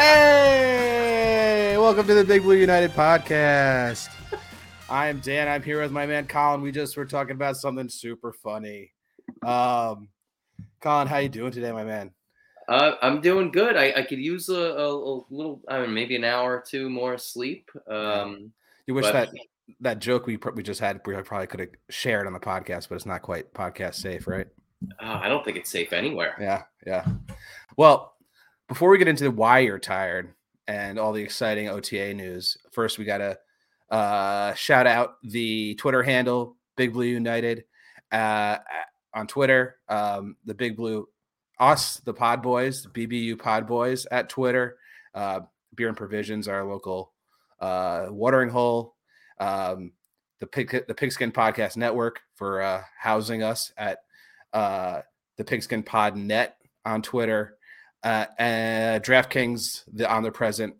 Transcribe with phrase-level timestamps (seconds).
[0.00, 4.08] hey, welcome to the Big Blue United podcast.
[4.88, 5.48] I'm Dan.
[5.48, 6.62] I'm here with my man Colin.
[6.62, 8.92] We just were talking about something super funny.
[9.44, 10.08] Um,
[10.80, 12.10] Colin, how you doing today, my man?
[12.68, 13.76] Uh, I'm doing good.
[13.76, 16.88] I, I could use a, a, a little, I mean, maybe an hour or two
[16.88, 17.70] more sleep.
[17.86, 18.52] Um,
[18.86, 19.30] You wish but- that
[19.80, 22.96] that joke we we just had we probably could have shared on the podcast, but
[22.96, 24.46] it's not quite podcast safe, right?
[25.02, 26.34] uh, I don't think it's safe anywhere.
[26.40, 27.06] Yeah, yeah.
[27.76, 28.14] Well,
[28.68, 30.34] before we get into why you're tired
[30.66, 33.38] and all the exciting OTA news, first we gotta
[33.90, 37.64] uh, shout out the Twitter handle Big Blue United
[38.12, 38.58] uh,
[39.14, 39.76] on Twitter.
[39.88, 41.08] Um, the Big Blue,
[41.58, 44.76] us, the Pod Boys, the BBU Pod Boys at Twitter.
[45.14, 45.40] Uh,
[45.74, 47.12] Beer and Provisions, our local
[47.60, 48.96] uh, watering hole.
[49.40, 49.92] Um,
[50.38, 53.98] the Pig, the Pigskin Podcast Network for uh, housing us at
[54.52, 55.00] uh,
[55.36, 57.56] the Pigskin Pod Net on Twitter,
[58.02, 60.74] uh, and DraftKings, the omnipresent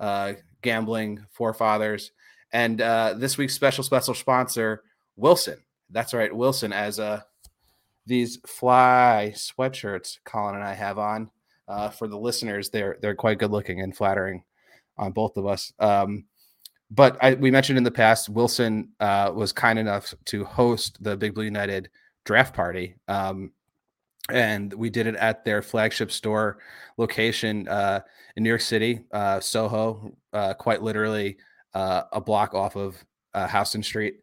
[0.00, 2.12] uh, gambling forefathers,
[2.52, 4.82] and uh, this week's special special sponsor,
[5.16, 5.58] Wilson.
[5.90, 7.20] That's right, Wilson, as uh,
[8.06, 11.30] these fly sweatshirts Colin and I have on.
[11.68, 14.42] Uh, for the listeners, they're they're quite good looking and flattering
[14.98, 15.72] on both of us.
[15.78, 16.24] Um,
[16.94, 21.16] but I, we mentioned in the past, Wilson uh, was kind enough to host the
[21.16, 21.88] Big Blue United
[22.26, 22.96] draft party.
[23.08, 23.52] Um,
[24.30, 26.58] and we did it at their flagship store
[26.98, 28.00] location uh,
[28.36, 31.38] in New York City, uh, Soho, uh, quite literally
[31.72, 34.16] uh, a block off of uh, Houston Street.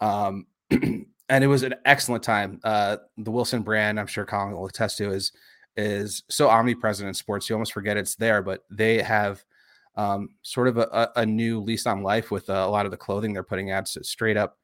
[0.00, 2.60] Um, and it was an excellent time.
[2.62, 5.32] The Wilson brand, I'm sure Colin will attest to, is
[5.76, 7.48] is so omnipresent in sports.
[7.48, 9.42] You almost forget it's there, but they have
[9.96, 12.96] um, sort of a, a new lease on life with uh, a lot of the
[12.96, 13.88] clothing they're putting out.
[13.88, 14.58] So straight up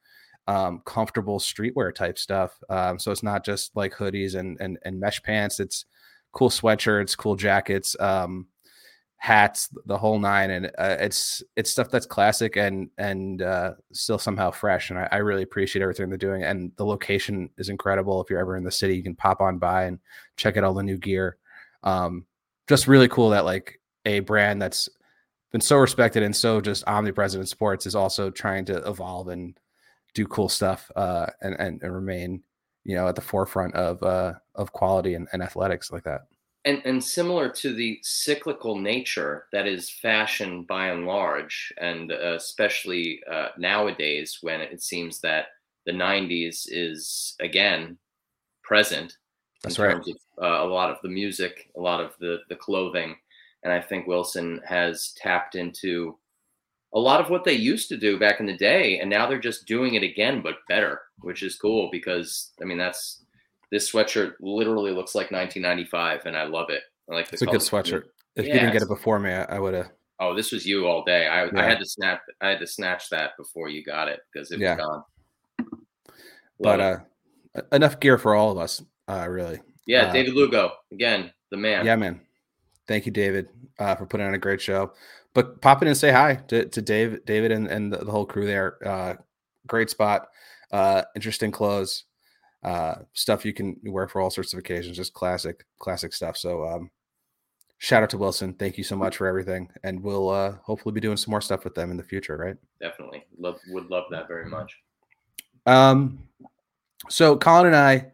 [0.49, 2.59] um, comfortable streetwear type stuff.
[2.71, 5.61] Um, so it's not just like hoodies and, and and mesh pants.
[5.61, 5.84] It's
[6.33, 8.47] cool sweatshirts, cool jackets, um,
[9.19, 14.19] hats, the whole nine, and uh, it's it's stuff that's classic and and uh, still
[14.19, 14.89] somehow fresh.
[14.89, 16.43] And I, I really appreciate everything they're doing.
[16.43, 18.22] And the location is incredible.
[18.22, 19.99] If you're ever in the city, you can pop on by and
[20.37, 21.37] check out all the new gear.
[21.83, 22.25] Um,
[22.66, 24.89] just really cool that like a brand that's
[25.53, 29.59] been so respected and so just omnipresent in sports is also trying to evolve and
[30.14, 32.42] do cool stuff uh, and, and and remain
[32.84, 36.22] you know at the forefront of uh, of quality and, and athletics like that.
[36.64, 42.34] And, and similar to the cyclical nature that is fashion by and large, and uh,
[42.34, 45.47] especially uh, nowadays when it seems that
[45.86, 47.97] the 90s is again
[48.65, 49.16] present
[49.62, 49.92] That's in right.
[49.92, 53.16] terms of uh, a lot of the music, a lot of the the clothing,
[53.65, 56.17] and I think Wilson has tapped into
[56.95, 59.39] a lot of what they used to do back in the day, and now they're
[59.39, 63.25] just doing it again, but better, which is cool because I mean that's
[63.71, 66.83] this sweatshirt literally looks like 1995, and I love it.
[67.11, 68.05] I like the It's a good sweatshirt.
[68.37, 69.91] If you didn't get it before me, I, I would have.
[70.21, 71.27] Oh, this was you all day.
[71.27, 71.51] I, Yeah.
[71.61, 72.23] I had to snap.
[72.41, 74.77] I had to snatch that before you got it because it Yeah.
[74.77, 75.03] was gone.
[76.61, 77.01] But Love
[77.55, 77.61] it.
[77.63, 79.61] uh, enough gear for all of us, uh, really.
[79.87, 81.85] yeah, uh, David Lugo again, the man.
[81.87, 82.21] Yeah, man.
[82.88, 84.93] Thank you, David, uh, for putting on a great show.
[85.34, 88.25] But pop in and say hi to, to Dave, David, and, and the, the whole
[88.25, 88.78] crew there.
[88.84, 89.15] Uh,
[89.66, 90.28] great spot,
[90.72, 92.04] uh, interesting clothes,
[92.65, 94.97] uh, stuff you can wear for all sorts of occasions.
[94.97, 96.38] Just classic, classic stuff.
[96.38, 96.91] So, um,
[97.77, 98.54] shout out to Wilson.
[98.54, 101.65] Thank you so much for everything, and we'll uh, hopefully be doing some more stuff
[101.65, 102.38] with them in the future.
[102.38, 102.56] Right.
[102.81, 104.77] definitely love would love that very much.
[105.66, 106.21] Um,
[107.10, 108.06] so Colin and I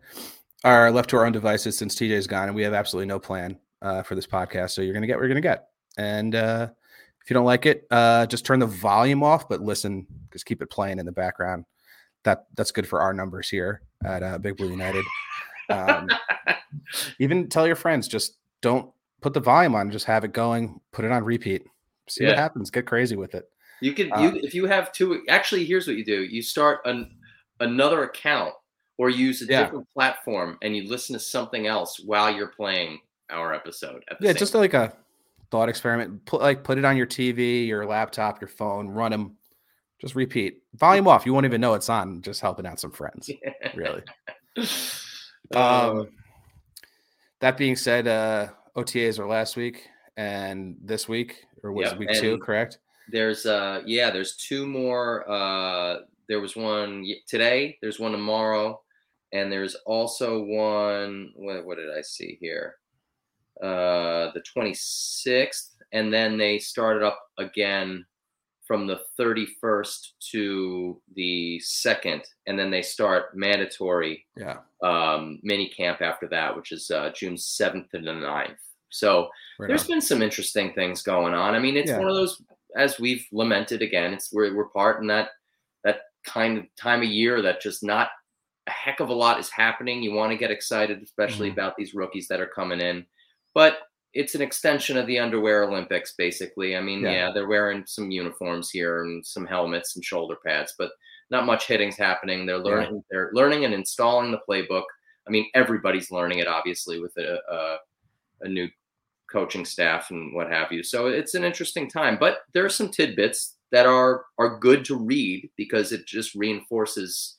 [0.65, 3.57] are left to our own devices since TJ's gone, and we have absolutely no plan
[3.85, 4.71] uh, for this podcast.
[4.71, 6.69] So you're gonna get what you're gonna get, and uh,
[7.23, 10.61] if you don't like it, uh, just turn the volume off, but listen, just keep
[10.61, 11.65] it playing in the background.
[12.25, 15.05] That that's good for our numbers here at uh, Big Blue United.
[15.71, 16.09] Um,
[17.19, 18.91] even tell your friends, just don't
[19.21, 21.63] put the volume on, just have it going, put it on repeat,
[22.09, 23.49] see what happens, get crazy with it.
[23.81, 25.25] You can Uh, you if you have two.
[25.29, 27.17] Actually, here's what you do: you start an
[27.61, 28.55] another account
[28.99, 29.65] or use a Yeah.
[29.65, 33.01] different platform, and you listen to something else while you're playing
[33.31, 34.05] our episode.
[34.21, 34.93] Yeah, just like a
[35.51, 36.25] thought experiment.
[36.27, 39.37] Put like put it on your TV, your laptop, your phone, run them.
[40.01, 40.63] Just repeat.
[40.75, 41.25] Volume off.
[41.25, 42.21] You won't even know it's on.
[42.23, 43.31] Just helping out some friends.
[43.75, 44.03] Really.
[45.55, 46.09] Uh, Um,
[47.41, 49.87] that being said, uh, OTAs are last week
[50.17, 52.39] and this week, or was Yep, it week two?
[52.39, 52.79] Correct.
[53.09, 55.29] there's uh yeah, there's two more.
[55.31, 57.79] Uh, there was one today.
[57.83, 58.81] There's one tomorrow,
[59.33, 61.33] and there's also one.
[61.37, 62.77] What, what did I see here?
[63.65, 68.05] Uh, the 26th, and then they started up again
[68.67, 74.59] from the 31st to the 2nd, and then they start mandatory Yeah.
[74.83, 78.59] um, mini camp after that, which is uh, June 7th and the 9th.
[78.91, 79.89] So Right there's on.
[79.89, 81.55] been some interesting things going on.
[81.55, 81.99] I mean, it's Yeah.
[82.01, 82.43] one of those,
[82.77, 85.31] as we've lamented again, it's we're, we're part in that
[85.85, 88.09] that kind of time of year that just not
[88.67, 90.03] a heck of a lot is happening.
[90.03, 91.53] You want to get excited, especially Mhm.
[91.55, 93.07] about these rookies that are coming in,
[93.55, 93.79] but
[94.13, 96.77] it's an extension of the underwear Olympics, basically.
[96.77, 97.13] I mean, Yeah.
[97.13, 100.93] yeah, they're wearing some uniforms here and some helmets and shoulder pads, but
[101.31, 102.47] not much hitting's happening.
[102.47, 104.85] They're learning, they're learning and installing the playbook.
[105.27, 107.77] I mean, everybody's learning it, obviously, with a, a,
[108.43, 108.69] a new
[109.33, 110.83] coaching staff and what have you.
[110.83, 114.97] So it's an interesting time, but there are some tidbits that are are good to
[114.97, 117.37] read because it just reinforces,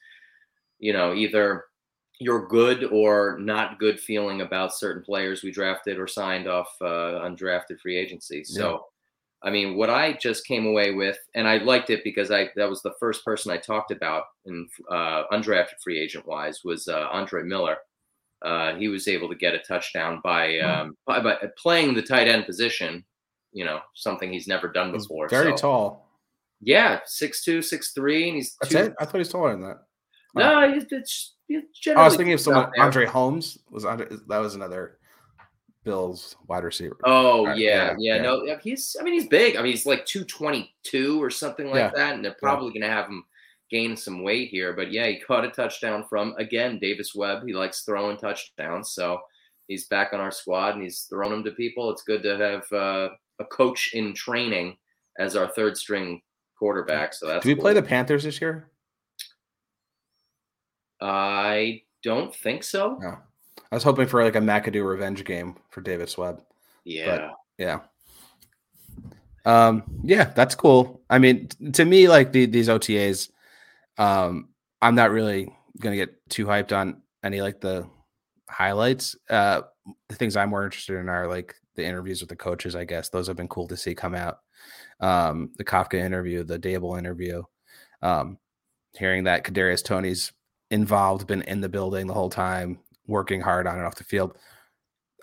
[0.80, 1.66] you know, either
[2.20, 7.20] your good or not good feeling about certain players we drafted or signed off uh,
[7.24, 8.44] undrafted free agency.
[8.44, 8.86] So,
[9.44, 12.70] I mean, what I just came away with, and I liked it because I that
[12.70, 17.08] was the first person I talked about in uh, undrafted free agent wise was uh,
[17.12, 17.78] Andre Miller.
[18.42, 22.28] Uh, he was able to get a touchdown by, um, by, by playing the tight
[22.28, 23.04] end position.
[23.52, 25.30] You know, something he's never done He's before.
[25.30, 26.10] very So, tall.
[26.62, 28.94] Yeah, six two, six three, and he's That's two, it.
[29.00, 29.78] I thought he's taller than that.
[30.36, 32.72] No, he's, it's, he's I was thinking of someone.
[32.78, 34.98] Andre Holmes was Andre, that was another
[35.84, 36.98] Bills wide receiver.
[37.04, 38.22] Oh Right, yeah, yeah, yeah, yeah.
[38.22, 38.96] No, he's.
[39.00, 39.56] I mean, he's big.
[39.56, 41.92] I mean, he's like two twenty two or something like Yeah.
[41.96, 43.24] that, and they're probably going to have him
[43.70, 44.74] gain some weight here.
[44.74, 47.44] But yeah, he caught a touchdown from again Davis Webb.
[47.46, 49.20] He likes throwing touchdowns, so
[49.68, 51.92] he's back on our squad and he's throwing them to people.
[51.92, 53.10] It's good to have uh,
[53.40, 54.78] a coach in training
[55.20, 56.22] as our third string
[56.58, 57.14] quarterback.
[57.14, 57.44] So that's.
[57.44, 58.70] Do we play the Panthers this year?
[61.02, 62.98] I don't think so.
[63.02, 63.18] No.
[63.72, 66.42] I was hoping for like a McAdoo revenge game for Davis Webb.
[66.84, 67.32] Yeah.
[67.58, 67.80] Yeah.
[69.46, 71.02] Um, yeah, that's cool.
[71.10, 73.30] I mean, t- to me, like the, these OTAs,
[73.98, 74.50] um,
[74.82, 77.88] I'm not really gonna get too hyped on any like the
[78.50, 79.16] highlights.
[79.30, 79.62] Uh,
[80.10, 82.76] the things I'm more interested in are like the interviews with the coaches.
[82.76, 84.40] I guess those have been cool to see come out.
[85.00, 87.44] Um, the Kafka interview, the Daboll interview,
[88.02, 88.38] um,
[88.98, 90.32] hearing that Kadarius Toney's
[90.72, 94.38] involved, been in the building the whole time, working hard on and off the field.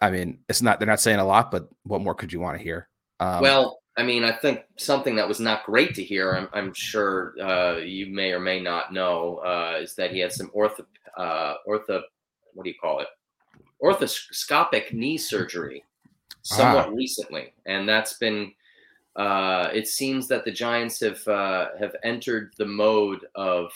[0.00, 2.56] I mean, it's not they're not saying a lot, but what more could you want
[2.58, 2.88] to hear?
[3.20, 6.72] Um, well, I mean, I think something that was not great to hear, I'm, I'm
[6.72, 10.84] sure uh, you may or may not know, uh, is that he had some ortho,
[11.16, 12.02] uh, ortho,
[12.54, 13.08] what do you call it?
[13.82, 15.84] Orthoscopic knee surgery
[16.40, 16.90] somewhat Ah.
[16.90, 17.52] recently.
[17.66, 18.52] And that's been,
[19.16, 23.72] uh, it seems that the Giants have, uh, have entered the mode of,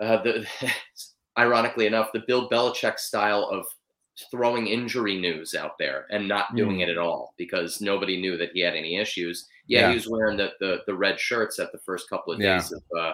[0.00, 0.46] uh, the,
[1.38, 3.66] ironically enough, the Bill Belichick style of
[4.30, 6.82] throwing injury news out there and not doing Mm.
[6.82, 9.48] it at all because nobody knew that he had any issues.
[9.66, 9.88] Yeah, Yeah.
[9.90, 12.56] he was wearing the, the the red shirts at the first couple of Yeah.
[12.58, 13.12] days of uh,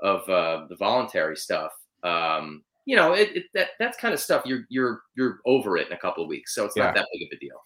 [0.00, 1.72] of uh, the voluntary stuff.
[2.02, 5.86] Um, you know, it, it that that's kind of stuff you're you're you're over it
[5.86, 6.86] in a couple of weeks, so it's Yeah.
[6.86, 7.62] not that big of a deal.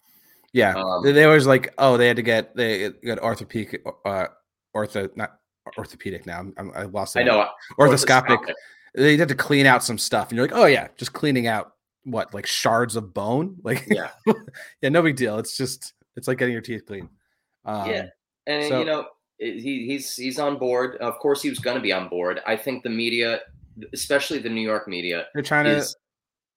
[0.53, 4.27] yeah, um, they, they always like, oh, they had to get they got orthopedic, uh,
[4.75, 5.39] ortho, not
[5.77, 6.25] orthopedic.
[6.25, 7.17] Now I'm, I lost.
[7.17, 7.47] I know
[7.79, 8.37] orthoscopic.
[8.37, 8.53] orthoscopic.
[8.95, 11.73] They had to clean out some stuff, and you're like, oh yeah, just cleaning out
[12.03, 13.57] what like shards of bone.
[13.63, 14.09] Like, Yeah.
[14.81, 15.37] yeah, no big deal.
[15.39, 17.09] It's just it's like getting your teeth clean.
[17.65, 18.05] Um, Yeah.
[18.47, 19.07] And So- you know,
[19.37, 20.95] he he's he's on board.
[20.97, 22.39] Of course, he was going to be on board.
[22.47, 23.41] I think the media,
[23.93, 25.95] especially the New York media, they're trying to is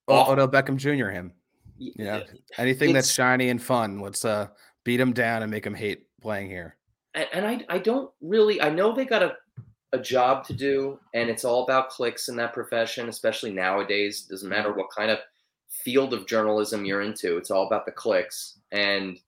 [0.06, 0.34] O- awful.
[0.34, 1.08] Odell Beckham Jr.
[1.10, 1.32] him.
[1.76, 2.20] Yeah,
[2.56, 4.48] anything that's shiny and fun, let's uh
[4.84, 6.76] beat him down and make him hate playing here.
[7.18, 9.36] And, and I I don't really I know they got a
[9.92, 14.22] a job to do and it's all about clicks in that profession especially nowadays.
[14.22, 15.18] Doesn't matter what kind of
[15.68, 18.58] field of journalism you're into it's all about the clicks.
[18.72, 19.18] And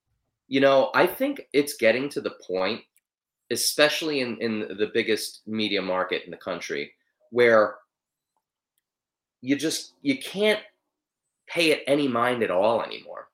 [0.49, 2.83] you know I think it's getting to the point
[3.51, 6.93] especially in in the biggest media market in the country
[7.31, 7.77] where
[9.41, 10.61] you just you can't
[11.49, 13.29] pay it any mind at all anymore.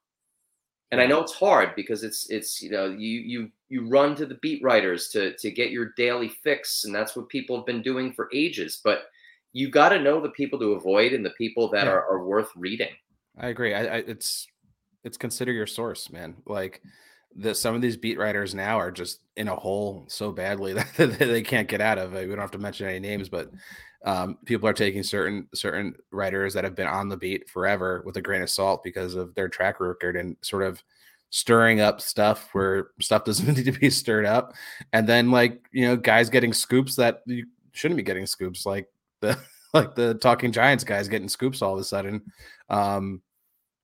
[0.90, 4.26] And I know it's hard because it's it's you know you you you run to
[4.26, 7.82] the beat writers to to get your daily fix, and that's what people have been
[7.82, 8.80] doing for ages.
[8.82, 9.06] But
[9.52, 11.92] you got to know the people to avoid and the people that Yeah.
[11.92, 12.90] are, are worth reading.
[13.38, 13.74] I agree.
[13.74, 14.46] I, I it's
[15.04, 16.36] it's consider your source, man.
[16.46, 16.82] Like
[17.34, 21.18] the some of these beat writers now are just in a hole so badly that
[21.18, 22.28] they can't get out of it.
[22.28, 23.50] We don't have to mention any names, but
[24.04, 28.16] um, people are taking certain certain writers that have been on the beat forever with
[28.16, 30.82] a grain of salt because of their track record and sort of
[31.36, 34.54] stirring up stuff where stuff doesn't need to be stirred up,
[34.92, 38.88] and then like you know guys getting scoops that you shouldn't be getting scoops like
[39.20, 39.38] the
[39.74, 42.22] like the talking giants guys getting scoops all of a sudden.
[42.70, 43.20] Um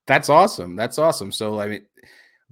[0.06, 0.74] that's awesome.
[0.74, 1.30] That's awesome.
[1.30, 1.86] So i mean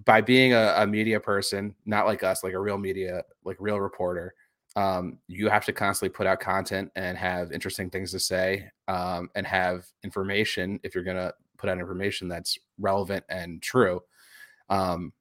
[0.04, 3.80] by being a, a media person, not like us, like a real media, like real
[3.80, 4.34] reporter,
[4.76, 9.28] um, you have to constantly put out content and have interesting things to say um,
[9.34, 14.00] and have information if you're going to put out information that's relevant and true.
[14.70, 15.12] Um,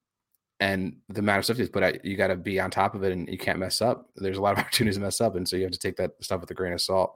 [0.62, 3.12] and the amount of stuff put out, you got to be on top of it
[3.12, 4.10] and you can't mess up.
[4.16, 5.36] There's a lot of opportunities to mess up.
[5.36, 7.16] And so you have to take that stuff with a grain of salt.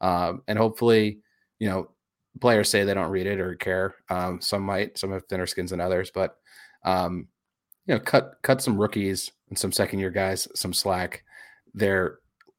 [0.00, 1.20] Um, and hopefully,
[1.58, 1.90] you know,
[2.40, 3.94] players say they don't read it or care.
[4.10, 6.36] Um, some might, some have thinner skins than others, but,
[6.84, 7.28] um,
[7.86, 11.22] you know, cut, cut some rookies and some second year guys, some slack
[11.74, 12.18] they're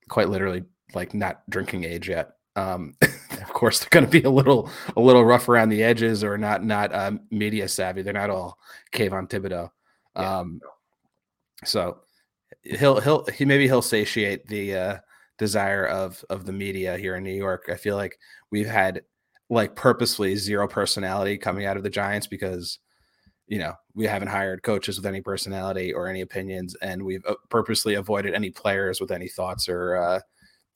[0.09, 0.63] quite literally
[0.93, 2.31] like not drinking age yet.
[2.55, 2.95] Um,
[3.55, 6.63] course, they're going to be a little a little rough around the edges or not
[6.63, 8.01] not um, media savvy.
[8.01, 8.59] They're not all
[8.91, 9.71] Kayvon Thibodeaux.
[10.15, 10.61] Um,
[11.63, 11.99] so
[12.61, 14.97] he'll he'll he maybe he'll satiate the uh,
[15.37, 17.65] desire of of the media here in New York.
[17.69, 18.19] I feel like
[18.51, 19.01] we've had
[19.49, 22.79] like purposely zero personality coming out of the Giants because
[23.47, 27.35] you know, we haven't hired coaches with any personality or any opinions, and we've uh,
[27.49, 30.19] purposely avoided any players with any thoughts or uh,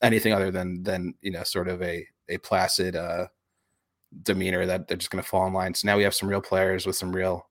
[0.02, 3.28] anything other than than you know, sort of a a placid uh,
[4.24, 5.74] demeanor that they're just going to fall in line.
[5.74, 7.48] So now we have some real players with some real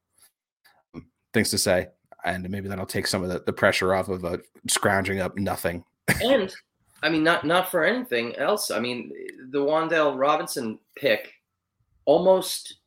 [0.94, 1.88] um, things to say,
[2.25, 5.85] and maybe that'll take some of the, the pressure off of uh, scrounging up nothing.
[6.23, 6.52] and
[7.02, 8.70] I mean, not not for anything else.
[8.70, 9.12] I mean,
[9.50, 11.32] the Wan'Dale Robinson pick
[12.06, 12.78] almost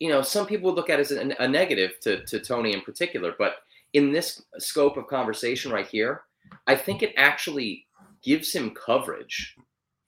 [0.00, 2.72] you know, some people would look at it as a, a negative to, to Toney
[2.72, 3.56] in particular, but
[3.92, 6.22] in this scope of conversation right here,
[6.66, 7.86] I think it actually
[8.22, 9.56] gives him coverage,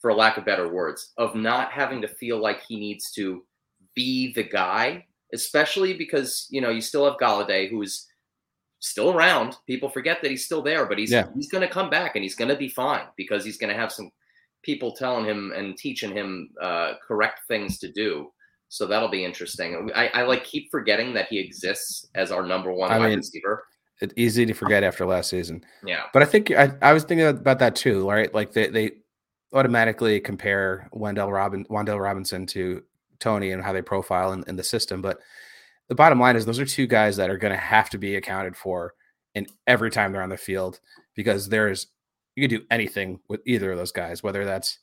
[0.07, 3.43] for lack of better words, of not having to feel like he needs to
[3.97, 8.07] be the guy, especially because you know you still have Golladay, who's
[8.79, 9.57] still around.
[9.67, 11.27] People forget that he's still there, but he's yeah.
[11.35, 13.77] he's going to come back and he's going to be fine because he's going to
[13.77, 14.09] have some
[14.63, 18.31] people telling him and teaching him uh, correct things to do.
[18.69, 19.91] So that'll be interesting.
[19.93, 23.19] I, I like keep forgetting that he exists as our number one I wide mean,
[23.19, 23.65] receiver.
[24.01, 25.65] It's easy to forget after last season.
[25.85, 26.05] Yeah.
[26.13, 28.33] But I think I, I was thinking about that too, right?
[28.33, 28.93] Like they, they
[29.53, 32.83] automatically compare Wendell Robin Wan'Dale Robinson to
[33.19, 35.01] Toney and how they profile in, in the system.
[35.01, 35.19] But
[35.89, 38.17] the bottom line is those are two guys that are going to have to be
[38.17, 38.95] accounted for
[39.35, 40.81] in every time they're on the field
[41.15, 41.89] because there's
[42.35, 44.79] you can do anything with either of those guys, whether that's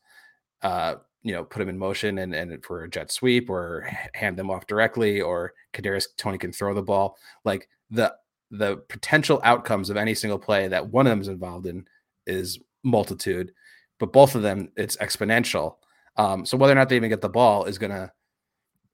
[0.64, 4.38] uh, you know, put them in motion and, and for a jet sweep or hand
[4.38, 7.18] them off directly or Kadarius Toney can throw the ball.
[7.46, 8.14] Like the
[8.52, 11.88] the potential outcomes of any single play that one of them is involved in
[12.28, 13.52] is multitude,
[14.00, 15.76] but both of them it's exponential.
[16.18, 18.12] Um, so whether or not they even get the ball is gonna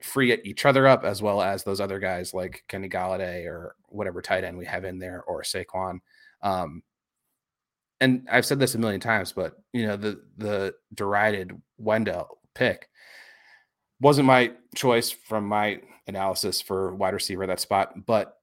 [0.01, 4.21] free each other up as well as those other guys like Kenny Golladay or whatever
[4.21, 5.99] tight end we have in there or Saquon.
[6.41, 6.83] Um,
[8.01, 11.51] and I've said this a million times, but you know, the the derided
[11.81, 12.89] Wan'Dale pick
[13.99, 18.05] wasn't my choice from my analysis for wide receiver that spot.
[18.05, 18.37] But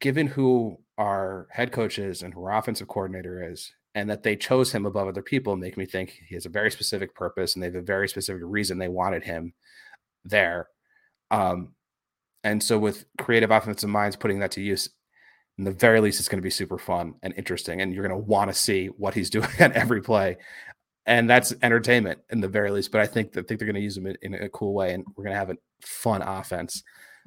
[0.00, 4.36] given who our head coach is and who our offensive coordinator is, and that they
[4.36, 7.62] chose him above other people, make me think he has a very specific purpose and
[7.62, 9.54] they have a very specific reason they wanted him
[10.24, 10.68] there.
[11.30, 11.74] Um,
[12.42, 14.90] and so, with creative offensive minds putting that to use,
[15.56, 18.20] in the very least, it's going to be super fun and interesting, and you're going
[18.20, 20.36] to want to see what he's doing at every play,
[21.06, 22.92] and that's entertainment in the very least.
[22.92, 24.92] But I think that think they're going to use him in, in, a cool way,
[24.92, 26.82] and we're going to have a fun offense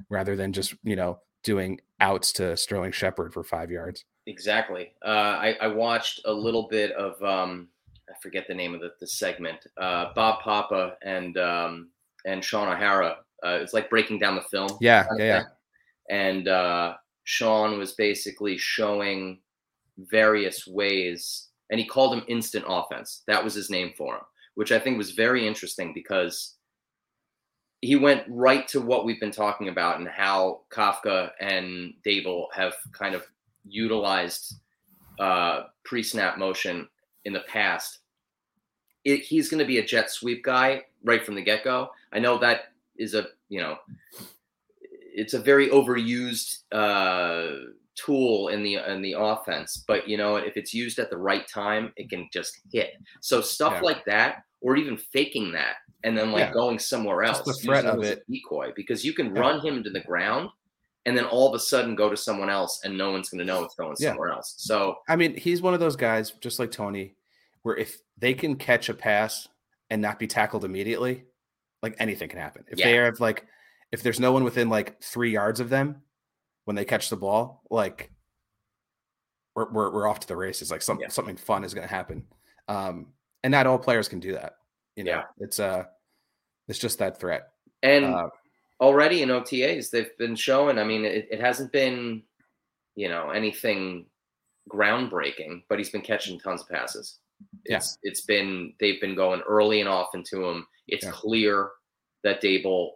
[0.09, 4.03] rather than just you know doing outs to Sterling Shepard for five yards.
[4.27, 4.91] Exactly.
[5.03, 7.69] Uh, I, I, watched a little bit of um,
[8.09, 9.65] I forget the name of the, the segment.
[9.77, 11.89] Uh, Bob Papa and um,
[12.25, 13.19] and Shaun O'Hara.
[13.41, 14.69] Uh, it's like breaking down the film.
[14.81, 15.43] Yeah, yeah, yeah.
[16.09, 19.39] And uh, Shaun was basically showing
[19.97, 23.23] various ways, and he called him instant offense.
[23.27, 24.23] That was his name for him,
[24.55, 26.55] which I think was very interesting because
[27.79, 32.73] he went right to what we've been talking about and how Kafka and Daboll have
[32.91, 33.23] kind of
[33.69, 34.55] utilized
[35.19, 36.87] uh, pre-snap motion
[37.25, 37.99] in the past.
[39.05, 41.89] It, he's going to be a jet sweep guy right from the get-go.
[42.11, 43.77] I know that is a you know
[45.17, 49.83] it's a very overused uh, tool in the in the offense.
[49.87, 52.91] But you know, if it's used at the right time, it can just hit.
[53.19, 53.81] So stuff yeah.
[53.81, 56.53] like that, or even faking that, and then like yeah.
[56.53, 57.39] going somewhere else.
[57.39, 59.41] Just the threat of it, decoy, because you can yeah.
[59.41, 60.49] run him to the ground.
[61.07, 63.45] And then all of a sudden go to someone else, and no one's going to
[63.45, 64.55] know it's going somewhere else.
[64.57, 67.15] So I mean, he's one of those guys, just like Toney,
[67.63, 69.47] where if they can catch a pass
[69.89, 71.23] and not be tackled immediately,
[71.81, 72.65] like anything can happen.
[72.67, 73.45] If they have like
[73.91, 76.01] if there's no one within like three yards of them
[76.65, 78.11] when they catch the ball, like
[79.55, 80.69] we're we're, we're off to the races.
[80.69, 81.07] Like some, yeah.
[81.07, 82.25] something fun is going to happen.
[82.67, 83.07] Um,
[83.43, 84.53] and not all players can do that.
[84.95, 85.23] You know, yeah.
[85.39, 85.85] it's uh,
[86.67, 87.49] it's just that threat.
[87.83, 88.29] And uh,
[88.81, 90.77] already in OTAs they've been showing.
[90.77, 92.23] I mean, it, it hasn't been,
[92.95, 94.05] you know, anything
[94.69, 97.19] groundbreaking, but he's been catching tons of passes.
[97.65, 97.77] Yeah.
[97.77, 100.67] It's it's been they've been going early and often to him.
[100.87, 101.11] It's Yeah.
[101.13, 101.69] clear
[102.23, 102.91] that Daboll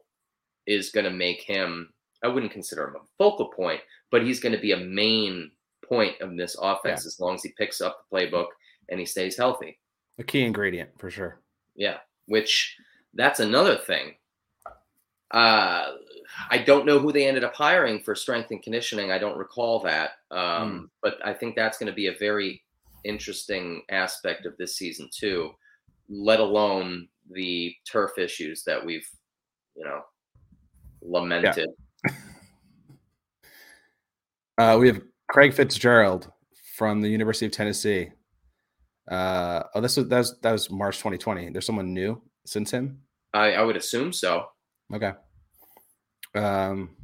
[0.67, 1.93] is going to make him.
[2.23, 5.51] I wouldn't consider him a focal point, but he's going to be a main
[5.87, 8.47] point of this offense as long as he picks up the playbook
[8.89, 9.79] and he stays healthy.
[10.19, 11.39] A key ingredient for sure.
[11.75, 11.97] Yeah,
[12.27, 12.75] which
[13.13, 14.15] that's another thing.
[15.31, 15.93] Uh,
[16.49, 19.11] I don't know who they ended up hiring for strength and conditioning.
[19.11, 20.11] I don't recall that.
[20.29, 22.61] Um, But I think that's going to be a very
[23.03, 25.51] interesting aspect of this season too.
[26.09, 29.07] Let alone the turf issues that we've,
[29.75, 30.01] you know,
[31.01, 31.69] lamented.
[34.57, 36.31] Uh, we have Craig Fitzgerald
[36.75, 38.11] from the University of Tennessee.
[39.09, 41.49] Uh, oh, this was that was that was March 2020.
[41.49, 42.99] There's someone new since him.
[43.33, 44.45] I, I would assume so.
[44.93, 45.13] Okay.
[46.35, 46.95] Um,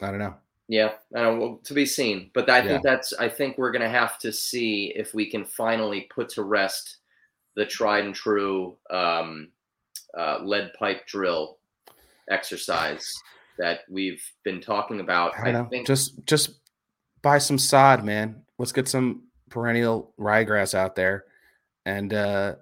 [0.00, 0.34] I don't know.
[0.68, 2.30] Yeah, I don't well, to be seen.
[2.32, 2.64] But I Yeah.
[2.64, 3.12] think that's.
[3.14, 6.98] I think we're going to have to see if we can finally put to rest
[7.54, 9.50] the tried and true um,
[10.16, 11.58] uh, lead pipe drill
[12.30, 13.12] exercise
[13.58, 15.38] that we've been talking about.
[15.38, 15.68] I don't know.
[15.68, 16.54] think Just just
[17.22, 18.42] buy some sod, man.
[18.58, 21.24] Let's get some perennial ryegrass out there,
[21.84, 22.54] and uh,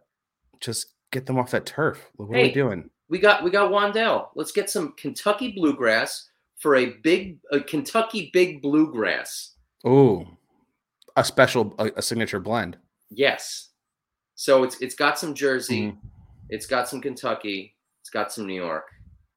[0.60, 2.10] just get them off that turf.
[2.16, 2.90] What are we doing?
[3.12, 4.28] We got we got Wan'Dale.
[4.34, 9.50] Let's get some Kentucky bluegrass for a big a Kentucky big bluegrass.
[9.84, 10.26] Oh,
[11.14, 12.78] a special, a, a signature blend.
[13.10, 13.68] Yes.
[14.34, 15.98] So it's it's got some Jersey, Mhm.
[16.48, 18.86] it's got some Kentucky, it's got some New York,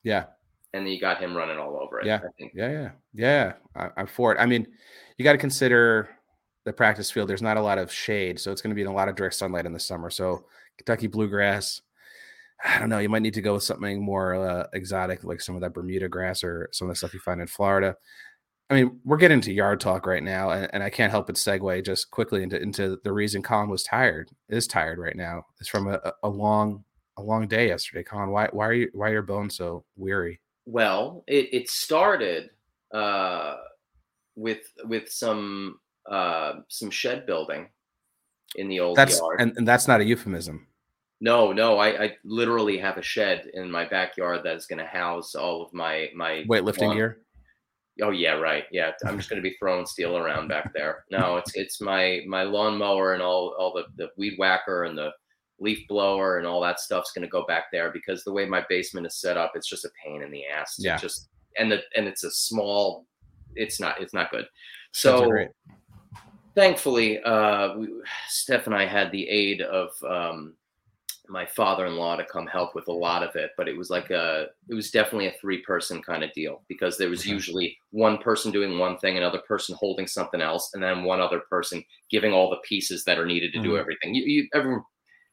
[0.03, 0.27] Yeah,
[0.73, 2.05] and then you got him running all over it.
[2.05, 2.21] Yeah.
[2.23, 2.53] I think.
[2.55, 3.53] yeah, yeah, yeah.
[3.75, 4.39] I, I'm for it.
[4.39, 4.65] I mean,
[5.17, 6.07] you got to consider
[6.63, 7.27] the practice field.
[7.27, 9.15] There's not a lot of shade, so it's going to be in a lot of
[9.15, 10.09] direct sunlight in the summer.
[10.09, 10.45] So
[10.77, 11.81] Kentucky bluegrass.
[12.63, 12.99] I don't know.
[12.99, 16.07] You might need to go with something more uh, exotic, like some of that Bermuda
[16.09, 17.95] grass or some of the stuff you find in Florida.
[18.69, 21.35] I mean, we're getting to yard talk right now, and, and I can't help but
[21.35, 25.45] segue just quickly into into the reason Colin was tired, is tired right now.
[25.59, 26.83] It's from a, a long
[27.17, 28.03] a long day yesterday.
[28.03, 30.41] Colin, why why are you why are your bones so weary?
[30.65, 32.49] Well, it, it started
[32.91, 33.57] uh,
[34.35, 37.69] with with some uh, some shed building
[38.55, 39.41] in the old That's yard.
[39.41, 40.65] and, and that's not a euphemism.
[41.21, 44.85] No, no, I, I literally have a shed in my backyard that is going to
[44.85, 47.21] house all of my my Weightlifting lawn- gear.
[48.01, 48.65] Oh yeah, right.
[48.71, 51.05] Yeah, I'm just going to be throwing steel around back there.
[51.11, 55.11] No, it's it's my my lawnmower and all all the the weed whacker and the
[55.59, 58.65] leaf blower and all that stuff's going to go back there because the way my
[58.67, 60.75] basement is set up, it's just a pain in the ass.
[60.77, 60.97] Yeah.
[60.97, 63.05] Just and the and it's a small.
[63.55, 64.01] It's not.
[64.01, 64.47] It's not good.
[64.91, 65.31] So
[66.55, 67.87] thankfully, uh, we,
[68.27, 70.53] Steph and I had the aid of um,
[71.29, 74.47] my father-in-law to come help with a lot of it, but it was like a,
[74.69, 77.31] it was definitely a three-person kind of deal because there was Okay.
[77.31, 81.41] usually one person doing one thing, another person holding something else, and then one other
[81.49, 83.79] person giving all the pieces that are needed to do Mhm.
[83.79, 84.15] everything.
[84.15, 84.83] You, you, everyone,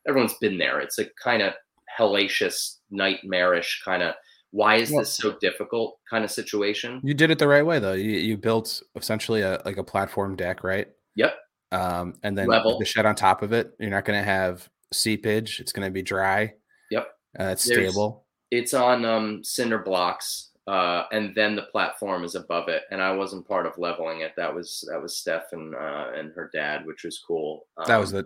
[0.08, 0.80] everyone's been there.
[0.80, 1.54] It's a kind of
[1.98, 4.14] hellacious, nightmarish kind of.
[4.50, 7.00] Why is this so difficult kind of situation?
[7.02, 7.94] You did it the right way though.
[7.94, 10.88] You you built essentially a like a platform deck, right?
[11.16, 11.34] Yep.
[11.72, 12.78] Um, and then Level.
[12.78, 13.72] the shed on top of it.
[13.80, 15.60] You're not going to have seepage.
[15.60, 16.54] It's going to be dry.
[16.90, 17.08] Yep.
[17.38, 18.24] Uh, it's There's- stable.
[18.50, 22.82] it's on um, cinder blocks, uh, and then the platform is above it.
[22.90, 24.32] And I wasn't part of leveling it.
[24.36, 27.66] That was that was Steph and uh, and her dad, which was cool.
[27.86, 28.24] that was Um,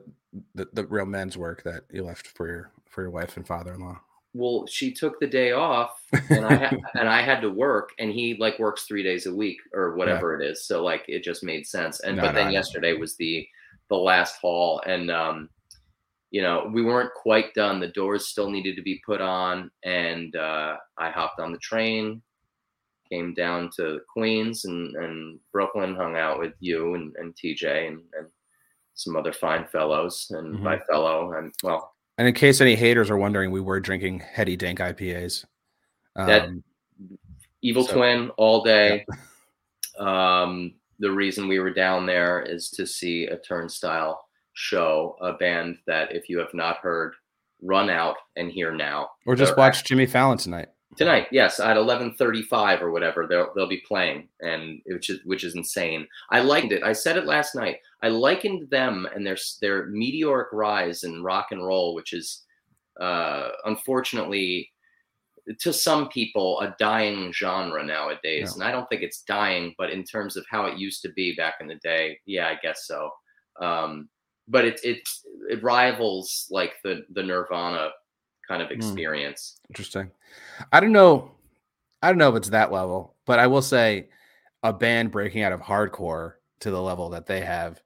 [0.54, 3.46] the, the the real men's work that you left for your for your wife and
[3.46, 4.00] father-in-law.
[4.34, 4.66] well.
[4.66, 5.98] She took the day off,
[6.30, 9.34] and I ha- and I had to work, and he like works three days a
[9.34, 10.66] week or whatever it is.
[10.66, 12.00] So like it just made sense.
[12.00, 13.46] And No, but no, then yesterday was the
[13.88, 15.48] the last haul, and um,
[16.30, 17.80] you know we weren't quite done.
[17.80, 22.22] The doors still needed to be put on, and uh, I hopped on the train,
[23.10, 28.00] came down to Queens and, and Brooklyn, hung out with you and, and TJ and,
[28.18, 28.26] and
[28.94, 30.26] some other fine fellows.
[30.30, 30.64] And Mhm.
[30.64, 34.56] by fellow, and well, And in case any haters are wondering, we were drinking heady
[34.56, 35.44] dank IPAs.
[36.16, 36.64] That- Um,
[37.62, 39.04] Evil So- Twin all day.
[39.98, 44.25] Um, the reason we were down there is to see a Turnstile
[44.56, 47.12] show, a band that if you have not heard,
[47.62, 49.08] run out and hear now.
[49.26, 50.68] or just They're watch Jimmy Fallon tonight.
[50.96, 55.54] tonight yes at 11:35 or whatever they'll they'll be playing and which is which is
[55.54, 56.06] insane.
[56.30, 56.82] I liked it.
[56.82, 57.78] I said it last night.
[58.02, 62.44] I likened them and their their meteoric rise in rock and roll which is
[63.00, 64.70] uh unfortunately
[65.60, 68.54] to some people a dying genre nowadays.
[68.54, 71.34] And i don't think it's dying but in terms of how it used to be
[71.36, 73.10] back in the day yeah i guess so.
[73.60, 74.08] Um
[74.48, 75.08] but it it
[75.48, 77.90] it rivals like the the nirvana
[78.46, 78.76] kind of Hmm.
[78.76, 80.10] experience Interesting.
[80.72, 81.32] I don't know.
[82.02, 84.08] I don't know if it's that level, but I will say
[84.62, 87.82] a band breaking out of hardcore to the level that they have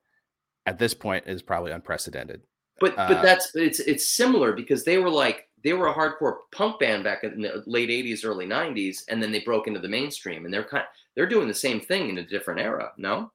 [0.67, 2.43] at this point is probably unprecedented.
[2.79, 6.37] But uh, but that's it's it's similar because they were like they were a hardcore
[6.53, 9.89] punk band back in the late 80s early 90s and then they broke into the
[9.89, 13.31] mainstream and they're kind they're doing the same thing in a different era no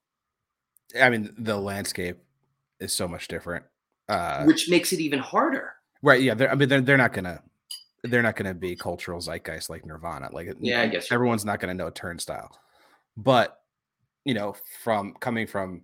[1.00, 2.18] i mean the landscape
[2.80, 3.66] is so much different
[4.10, 5.74] uh which makes it even harder.
[6.02, 7.42] Right yeah i mean they're, they're not gonna
[8.04, 11.74] they're not gonna be cultural zeitgeist like nirvana like yeah i guess everyone's not gonna
[11.74, 12.52] know turnstile.
[13.18, 13.60] But
[14.26, 15.84] you know from coming from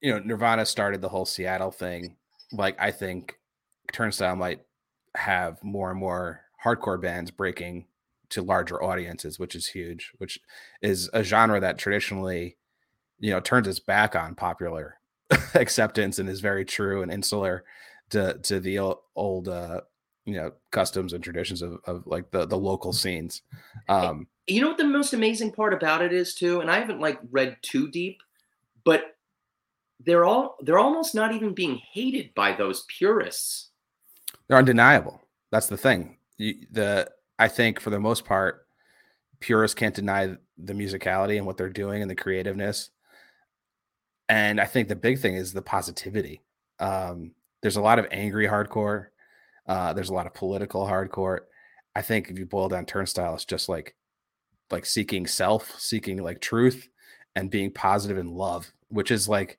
[0.00, 2.16] you know nirvana started the whole seattle thing
[2.52, 3.38] like i think
[3.92, 4.60] turnstile might
[5.14, 7.86] have more and more hardcore bands breaking
[8.30, 10.40] to larger audiences, which is huge, which
[10.82, 12.56] is a genre that traditionally,
[13.20, 14.98] you know, turns its back on popular
[15.54, 17.64] acceptance and is very true and insular
[18.10, 19.80] to to the old uh
[20.24, 23.42] you know customs and traditions of, of like the the local scenes
[23.88, 27.00] um you know what the most amazing part about it is too and i haven't
[27.00, 28.22] like read too deep
[28.84, 29.16] but
[30.04, 33.70] they're all they're almost not even being hated by those purists
[34.48, 35.22] they're undeniable.
[35.50, 36.18] That's the thing.
[36.36, 38.66] You, the I think for the most part,
[39.40, 42.90] purists can't deny the musicality and what they're doing and the creativeness.
[44.28, 46.42] And I think the big thing is the positivity.
[46.78, 47.32] Um,
[47.62, 49.06] there's a lot of angry hardcore.
[49.66, 51.40] Uh, there's a lot of political hardcore.
[51.94, 53.94] I think if you boil down Turnstile, it's just like
[54.70, 56.88] like seeking self, seeking like truth,
[57.36, 59.58] and being positive in love, which is like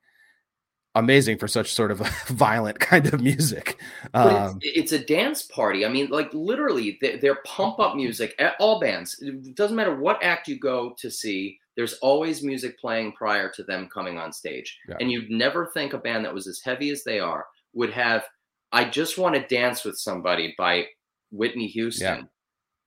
[0.96, 3.80] amazing for such sort of violent kind of music.
[4.14, 5.86] Um, it's, it's, a dance party.
[5.86, 9.18] I mean, like literally, they're, pump up music at all bands.
[9.22, 11.60] It doesn't matter what act you go to see.
[11.76, 14.96] There's always music playing prior to them coming on stage, yeah.
[15.00, 18.24] and you'd never think a band that was as heavy as they are would have
[18.72, 20.88] "I Just Want to Dance with Somebody" by
[21.32, 22.24] Whitney Houston, yeah.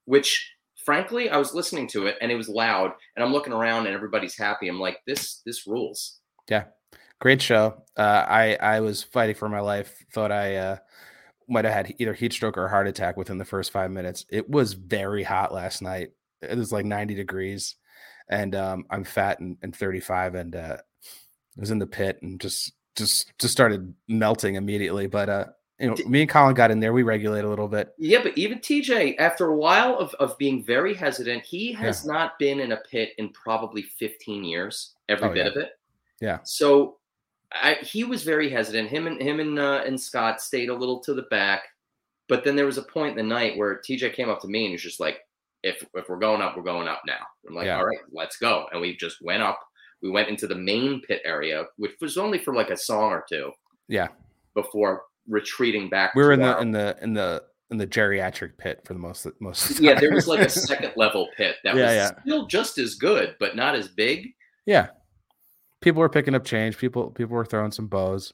[0.06, 0.52] which
[0.84, 3.94] frankly, I was listening to it and it was loud, and I'm looking around and
[3.94, 4.68] everybody's happy.
[4.68, 6.20] I'm like, this this rules.
[6.48, 6.64] Yeah,
[7.20, 7.82] Great show.
[7.96, 10.04] Uh, I I was fighting for my life.
[10.12, 10.76] Thought I uh,
[11.48, 14.24] might have had either heat stroke or heart attack within the first five minutes.
[14.30, 16.10] It was very hot last night.
[16.42, 17.74] It was like 90 degrees,
[18.28, 22.40] and um, I'm fat and, and 35, and uh, I was in the pit and
[22.40, 25.06] just just just started melting immediately.
[25.06, 25.44] But uh,
[25.78, 26.92] you know, me and Colin got in there.
[26.92, 27.94] We regulate a little bit.
[27.98, 32.12] Yeah, but even TJ, after a while of, of being very hesitant, he has yeah.
[32.12, 35.50] not been in a pit in probably 15 years, every oh, bit yeah.
[35.50, 35.70] of it.
[36.20, 36.38] Yeah.
[36.42, 36.96] So
[37.52, 38.88] I, he was very hesitant.
[38.88, 41.62] Him and him and uh, and Scott stayed a little to the back,
[42.28, 44.64] but then there was a point in the night where TJ came up to me
[44.64, 45.20] and was just like,
[45.62, 47.78] "If if we're going up, we're going up now." I'm like, yeah.
[47.78, 49.58] "All right, let's go." And we just went up.
[50.02, 53.24] We went into the main pit area, which was only for like a song or
[53.28, 53.50] two.
[53.88, 54.08] Yeah.
[54.54, 56.14] Before retreating back.
[56.14, 59.26] We were in the in the in the in the geriatric pit for the most
[59.40, 59.76] most.
[59.76, 62.10] The yeah, there was like a second level pit that yeah, was yeah.
[62.22, 64.28] still just as good, but not as big.
[64.66, 64.88] Yeah
[65.80, 66.78] people were picking up change.
[66.78, 68.32] People people were throwing some bows.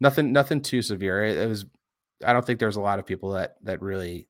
[0.00, 1.24] Nothing nothing too severe.
[1.24, 1.66] It, it was.
[2.24, 4.28] I don't think there was a lot of people that that really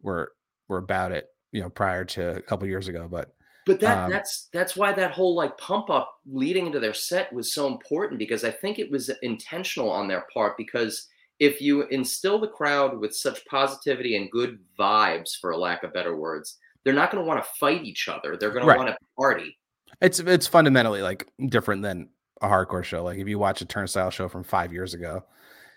[0.00, 0.32] were
[0.68, 1.26] were about it.
[1.52, 3.32] You know, prior to a couple years ago, but
[3.68, 7.32] but that um, that's that's why that whole like pump up leading into their set
[7.32, 11.06] was so important because I think it was intentional on their part because
[11.38, 15.92] if you instill the crowd with such positivity and good vibes for a lack of
[15.92, 18.36] better words, they're not going to want to fight each other.
[18.36, 18.74] They're going right.
[18.74, 19.58] to want to party.
[20.00, 22.08] It's it's fundamentally like different than
[22.40, 23.04] a hardcore show.
[23.04, 25.24] Like if you watch a turnstile show from five years ago,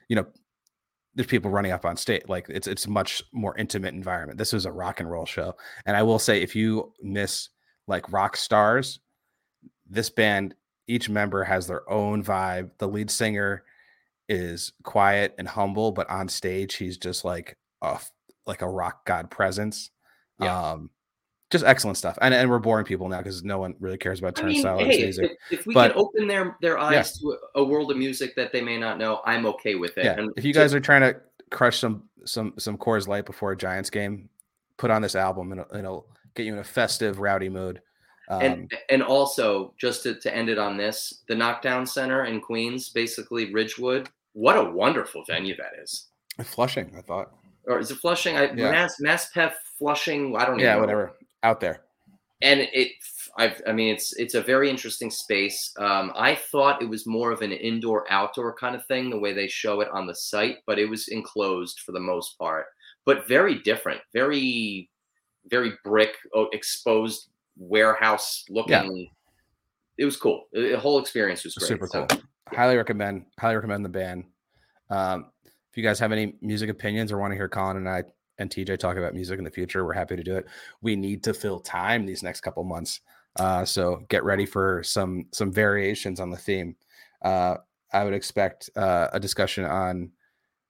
[0.07, 0.27] you know,
[1.15, 2.23] there's people running up on stage.
[2.27, 4.37] Like it's it's a much more intimate environment.
[4.37, 5.55] This was a rock and roll show.
[5.85, 7.49] And I will say if you miss
[7.87, 8.99] like rock stars,
[9.89, 10.55] this band,
[10.87, 12.71] each member has their own vibe.
[12.77, 13.63] The lead singer
[14.29, 17.99] is quiet and humble, but on stage he's just like a
[18.45, 19.91] like a rock god presence.
[20.39, 20.71] Yeah.
[20.71, 20.91] Um
[21.51, 22.17] just excellent stuff.
[22.21, 24.91] And, and we're boring people now because no one really cares about turnstile I mean,
[24.91, 27.31] hey, if, if, we but, can open their their eyes yeah.
[27.31, 30.05] to a, world of music that they may not know, I'm okay with it.
[30.05, 30.17] Yeah.
[30.17, 31.19] And if you guys are trying to
[31.51, 34.29] crush some some some Coors Light before a Giants game,
[34.77, 37.81] put on this album and it'll, it'll get you in a festive, rowdy mood.
[38.29, 42.39] Um, and and also just to, to end it on this, the Knockdown Center in
[42.39, 44.09] Queens, basically Ridgewood.
[44.33, 46.07] What a wonderful venue that is.
[46.45, 47.33] Flushing, I thought.
[47.67, 48.37] Or is it Flushing?
[48.37, 48.71] I, yeah.
[48.71, 49.29] Mass Mass
[49.77, 50.33] Flushing.
[50.37, 50.63] I don't know.
[50.63, 51.83] Yeah, whatever out there.
[52.43, 52.91] And it,
[53.37, 55.71] I've, I mean, it's it's a very interesting space.
[55.77, 59.31] Um, I thought it was more of an indoor outdoor kind of thing, the way
[59.31, 62.65] they show it on the site, but it was enclosed for the most part.
[63.05, 64.89] But very different, very,
[65.49, 66.15] very brick
[66.51, 68.97] exposed warehouse looking.
[68.97, 69.05] Yeah.
[69.99, 70.45] It was cool.
[70.51, 71.67] The whole experience was great.
[71.67, 72.07] Super cool.
[72.09, 72.17] So,
[72.51, 72.57] yeah.
[72.57, 73.25] Highly recommend.
[73.39, 74.23] Highly recommend the band.
[74.89, 78.03] Um, if you guys have any music opinions or want to hear Colin and I
[78.41, 80.47] and TJ talk about music in the future, we're happy to do it.
[80.81, 82.99] We need to fill time these next couple months.
[83.39, 86.75] Uh, so get ready for some some variations on the theme.
[87.23, 87.55] Uh,
[87.93, 90.11] I would expect uh, a discussion on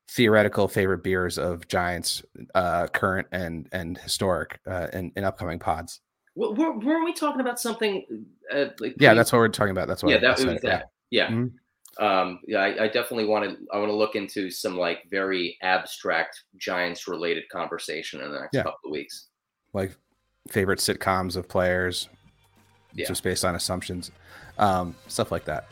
[0.09, 2.21] theoretical favorite beers of Giants,
[2.53, 6.01] uh, current and and historic, uh, in, in upcoming pods.
[6.35, 8.25] Were, weren't we talking about something?
[8.53, 9.87] Uh, like Yeah, that's what we're talking about.
[9.87, 10.11] That's what.
[10.11, 10.91] yeah, I that was that.
[11.09, 11.29] Yeah.
[11.29, 11.53] Mhm.
[11.99, 13.57] Um, yeah, I, I definitely want to.
[13.73, 18.53] I want to look into some like very abstract Giants related conversation in the next
[18.55, 18.63] Yeah.
[18.63, 19.27] couple of weeks.
[19.73, 19.91] Like
[20.49, 22.07] favorite sitcoms of players,
[22.93, 23.07] Yeah.
[23.07, 24.09] just based on assumptions,
[24.57, 25.67] um, stuff like that.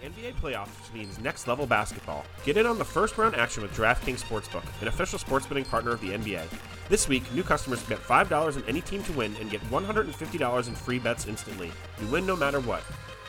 [0.00, 2.24] The NBA playoffs means next level basketball.
[2.44, 5.92] Get in on the first round action with DraftKings Sportsbook, an official sports betting partner
[5.92, 6.42] of the NBA.
[6.88, 10.74] This week, new customers bet $5 on any team to win and get $150 in
[10.74, 11.70] free bets instantly.
[12.00, 12.82] You win no matter what.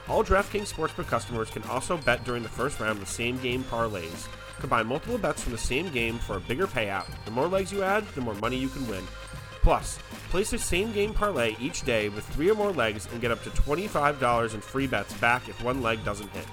[0.09, 4.27] All DraftKings Sportsbook customers can also bet during the first round with same game parlays.
[4.59, 7.05] Combine multiple bets from the same game for a bigger payout.
[7.23, 9.03] The more legs you add, the more money you can win.
[9.61, 9.97] Plus,
[10.29, 13.41] place a same game parlay each day with three or more legs and get up
[13.43, 16.45] to $25 in free bets back if one leg doesn't hit.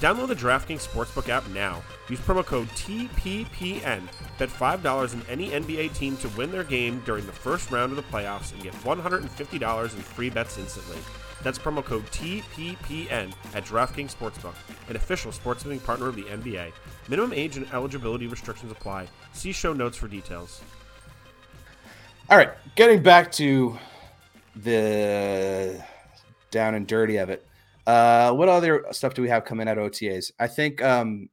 [0.00, 1.82] Download the DraftKings Sportsbook app now.
[2.08, 4.02] Use promo code TPPN.
[4.38, 7.96] Bet $5 in any NBA team to win their game during the first round of
[7.96, 10.96] the playoffs and get $150 in free bets instantly.
[11.42, 14.54] That's promo code TPPN at DraftKings Sportsbook,
[14.88, 16.72] an official sports betting partner of the NBA.
[17.08, 19.08] Minimum age and eligibility restrictions apply.
[19.32, 20.62] See show notes for details.
[22.30, 23.78] All right, getting back to
[24.56, 25.82] the
[26.50, 27.46] down and dirty of it.
[27.86, 30.30] Uh, what other stuff do we have coming out of OTAs?
[30.38, 31.28] I think um,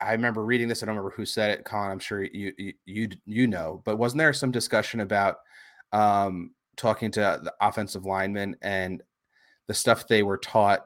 [0.00, 0.82] I remember reading this.
[0.82, 1.90] I don't remember who said it, Colin.
[1.90, 5.36] I'm sure you you you, you know, but wasn't there some discussion about
[5.92, 9.02] um, talking to the offensive linemen and
[9.68, 10.84] the stuff they were taught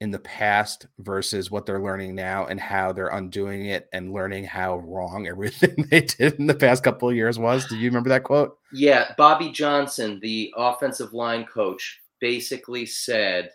[0.00, 4.44] in the past versus what they're learning now and how they're undoing it and learning
[4.44, 7.66] how wrong everything they did in the past couple of years was.
[7.66, 8.56] Do you remember that quote?
[8.72, 13.50] Yeah, Bobby Johnson, the offensive line coach, basically said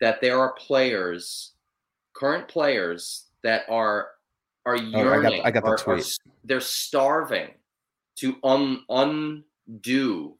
[0.00, 1.52] that there are players,
[2.14, 4.08] current players, that are
[4.66, 5.42] are Oh, I got- yearning.
[5.44, 6.00] I got the are- are tweet.
[6.00, 7.54] s- they're starving
[8.16, 10.36] to un, un, undo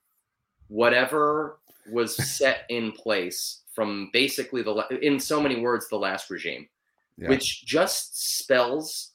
[0.69, 1.59] whatever
[1.90, 6.69] was set in place from basically the in so many words the last regime
[7.16, 7.29] Yeah.
[7.29, 9.12] which just spells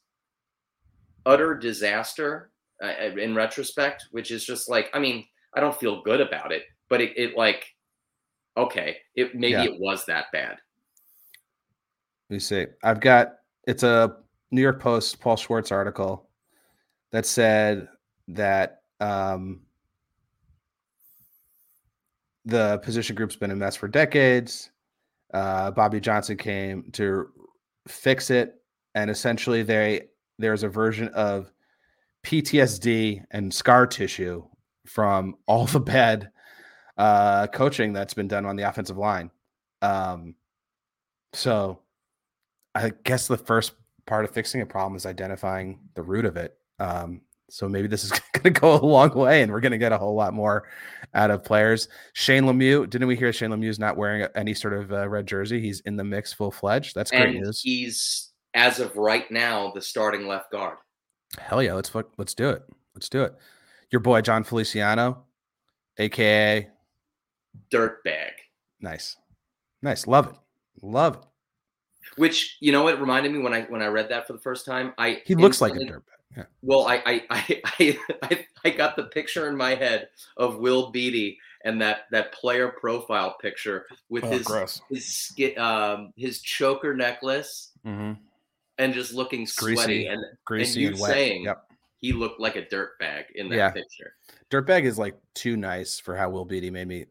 [1.25, 2.51] utter disaster
[2.83, 5.25] uh, in retrospect which is just like i mean
[5.55, 7.65] i don't feel good about it but it, it like
[8.57, 9.63] okay it maybe Yeah.
[9.65, 10.57] it was that bad
[12.29, 12.65] Let me see.
[12.83, 13.35] I've got
[13.67, 14.17] it's a
[14.51, 16.29] New York Post Paul Schwartz article
[17.11, 17.87] that said
[18.29, 19.61] that um,
[22.45, 24.71] the position group's been a mess for decades.
[25.33, 27.27] Uh, Bobby Johnson came to
[27.87, 28.55] fix it,
[28.93, 31.51] and essentially they there's a version of
[32.25, 34.43] PTSD and scar tissue
[34.85, 36.29] from all the bad
[36.97, 39.31] uh, coaching that's been done on the offensive line.
[39.81, 40.35] Um,
[41.33, 41.79] so
[42.73, 43.73] I guess the first
[44.05, 46.57] part of fixing a problem is identifying the root of it.
[46.79, 49.77] Um, so maybe this is going to go a long way, and we're going to
[49.77, 50.67] get a whole lot more
[51.13, 51.87] out of players.
[52.13, 55.61] Shane Lemieux, didn't we hear Shane Lemieux's not wearing any sort of uh, red jersey?
[55.61, 56.95] He's in the mix, full fledged.
[56.95, 57.61] That's great and news.
[57.61, 60.77] he's as of right now the starting left guard
[61.39, 62.63] Hell yeah, let's fuck, let's do it.
[62.93, 63.33] Let's do it.
[63.91, 65.23] Your boy Jon Feliciano,
[65.97, 66.69] aka
[67.71, 68.31] dirtbag
[68.81, 69.15] nice,
[69.81, 70.35] nice, love it,
[70.81, 71.23] love it.
[72.17, 74.65] which you know what reminded me when i when i read that for the first
[74.65, 76.01] time i He looks like a dirtbag.
[76.35, 76.43] Yeah.
[76.61, 80.91] Well, I I, I I I I got the picture in my head of Will
[80.91, 84.81] Beatty and that that player profile picture with Oh, his gross.
[84.89, 88.13] his um his choker necklace Mm-hmm.
[88.79, 91.67] and just looking Greasy, sweaty and Greasy you and saying- Yep.
[91.99, 93.69] he looked like a dirt bag in that Yeah.
[93.71, 94.13] picture.
[94.51, 97.05] Dirtbag is like too nice for how Will Beatty made me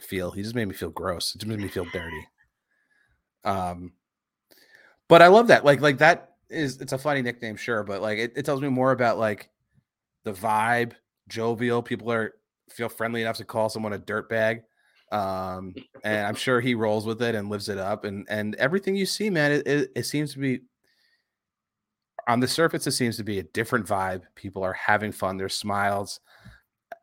[0.00, 0.30] feel.
[0.32, 1.34] He just made me feel gross.
[1.34, 2.26] It just made me feel dirty.
[3.44, 3.92] Um,
[5.08, 5.64] but I love that.
[5.64, 8.68] Like, like that is it's a funny nickname, sure, but like it, it tells me
[8.68, 9.50] more about like
[10.24, 10.92] the vibe,
[11.28, 11.82] jovial.
[11.82, 12.34] People are
[12.70, 14.62] feel friendly enough to call someone a dirtbag.
[15.12, 18.04] Um, and I'm sure he rolls with it and lives it up.
[18.04, 20.60] And and everything you see, man, it, it, it seems to be
[22.26, 24.22] on the surface, it seems to be a different vibe.
[24.34, 25.36] People are having fun.
[25.36, 26.20] There's smiles.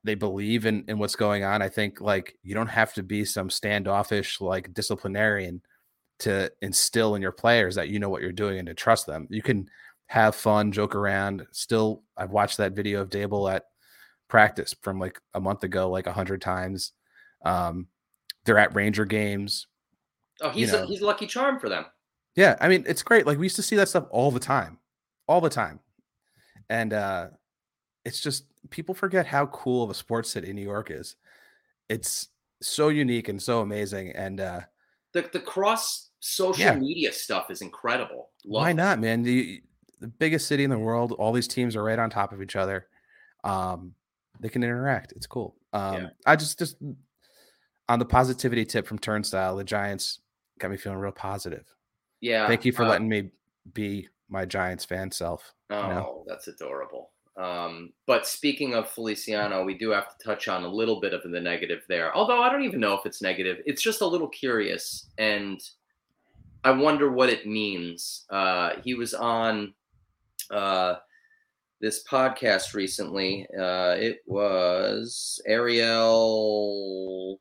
[0.04, 1.62] They believe in, in what's going on.
[1.62, 5.62] I think like you don't have to be some standoffish like disciplinarian
[6.22, 9.28] to instill in your players that you know what you're doing and to trust them.
[9.30, 9.70] You can
[10.08, 11.46] have fun, joke around.
[11.52, 13.66] Still, I've watched that video of Daboll at
[14.28, 16.94] practice from like a month ago, like a hundred times.
[17.46, 17.88] Um,
[18.46, 19.68] they're at Ranger games.
[20.42, 20.84] Oh, he's know.
[20.84, 21.86] a, he's a lucky charm for them.
[22.36, 23.28] Yeah, I mean, it's great.
[23.28, 24.80] Like we used to see that stuff all the time,
[25.28, 25.80] all the time.
[26.70, 27.28] and uh,
[28.06, 31.16] it's just people forget how cool of a sports city New York is.
[31.90, 32.30] It's
[32.62, 34.62] so unique and so amazing, and uh,
[35.14, 36.76] the the cross social Yeah.
[36.76, 38.30] media stuff is incredible.
[38.46, 39.24] Love why not, man?
[39.24, 39.62] The
[40.00, 42.56] the biggest city in the world, all these teams are right on top of each
[42.56, 42.88] other.
[43.44, 43.94] Um,
[44.40, 45.12] they can interact.
[45.12, 45.56] It's cool.
[45.74, 46.10] Um, Yeah.
[46.26, 46.78] I just just
[47.90, 50.20] on the positivity tip from Turnstile, the Giants
[50.60, 51.66] got me feeling real positive.
[52.20, 52.48] Yeah.
[52.48, 53.32] Thank you for uh, letting me
[53.74, 55.54] be my Giants fan self.
[55.70, 56.24] Oh, know?
[56.28, 57.12] that's adorable.
[57.38, 61.24] Um, but speaking of Feliciano, we do have to touch on a little bit of
[61.24, 62.16] the negative there.
[62.16, 63.58] Although I don't even know if it's negative.
[63.66, 65.62] It's just a little curious, and
[66.64, 68.26] I wonder what it means.
[68.30, 69.74] Uh, he was on
[70.52, 70.96] uh,
[71.80, 73.48] this podcast recently.
[73.58, 77.40] Uh, it was Ariel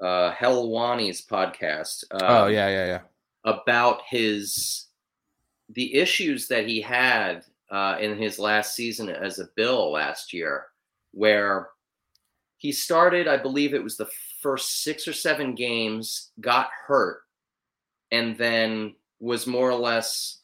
[0.00, 2.04] uh, Helwani's podcast.
[2.10, 3.00] oh um, yeah, yeah, yeah.
[3.44, 4.86] about his
[5.70, 10.66] the issues that he had uh, in his last season as a Bill last year,
[11.12, 11.68] where
[12.56, 14.10] he started, I believe it was the
[14.40, 17.22] first six or seven games, got hurt,
[18.10, 20.40] and then was more or less,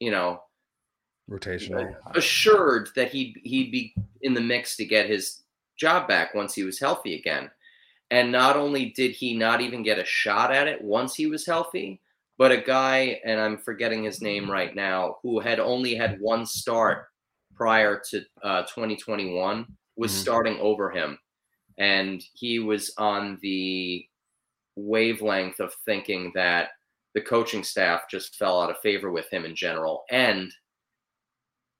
[0.00, 0.40] you know,
[1.30, 1.94] Rotational.
[2.14, 5.42] assured that he'd he'd be in the mix to get his
[5.76, 7.50] job back once he was healthy again.
[8.10, 11.44] And not only did he not even get a shot at it once he was
[11.44, 12.00] healthy,
[12.38, 16.46] but a guy, and I'm forgetting his name right now, who had only had one
[16.46, 17.08] start
[17.56, 20.14] prior to uh, 2021 was Mhm.
[20.14, 21.18] starting over him.
[21.78, 24.06] And he was on the
[24.76, 26.70] wavelength of thinking that
[27.16, 30.04] the coaching staff just fell out of favor with him in general.
[30.10, 30.52] And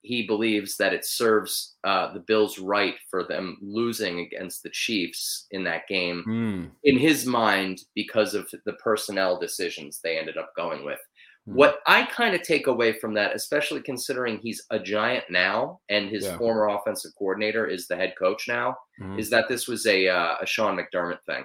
[0.00, 5.46] he believes that it serves uh, the Bills right for them losing against the Chiefs
[5.50, 6.64] in that game Hmm.
[6.84, 11.00] in his mind because of the personnel decisions they ended up going with.
[11.46, 11.54] Hmm.
[11.54, 16.08] What I kind of take away from that, especially considering he's a giant now and
[16.08, 16.38] his Yeah.
[16.38, 19.18] former offensive coordinator is the head coach now, Mhm.
[19.18, 21.44] is that this was a uh, a Sean McDermott thing.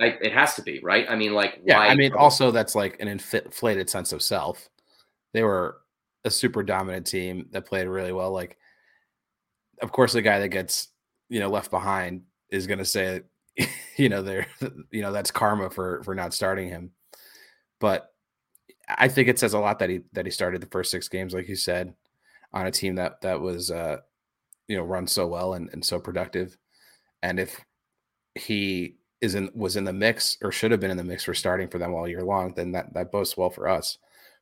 [0.00, 0.06] I.
[0.06, 1.06] I, it has to be right.
[1.08, 1.88] I mean, like, yeah, why?
[1.88, 4.68] I mean, also that's like an inflated sense of self.
[5.32, 5.78] They were
[6.24, 8.32] a super dominant team that played really well.
[8.32, 8.58] Like,
[9.82, 10.88] of course, the guy that gets
[11.28, 13.22] you know left behind is going to say,
[13.96, 14.46] you know, they're
[14.90, 16.92] you know that's karma for for not starting him.
[17.80, 18.12] But
[18.88, 21.34] I think it says a lot that he that he started the first six games,
[21.34, 21.94] like you said,
[22.52, 23.98] on a team that that was uh
[24.68, 26.56] you know run so well and, and so productive.
[27.22, 27.60] And if
[28.34, 31.34] he is in was in the mix or should have been in the mix for
[31.34, 33.98] starting for them all year long, then that that bodes well for us.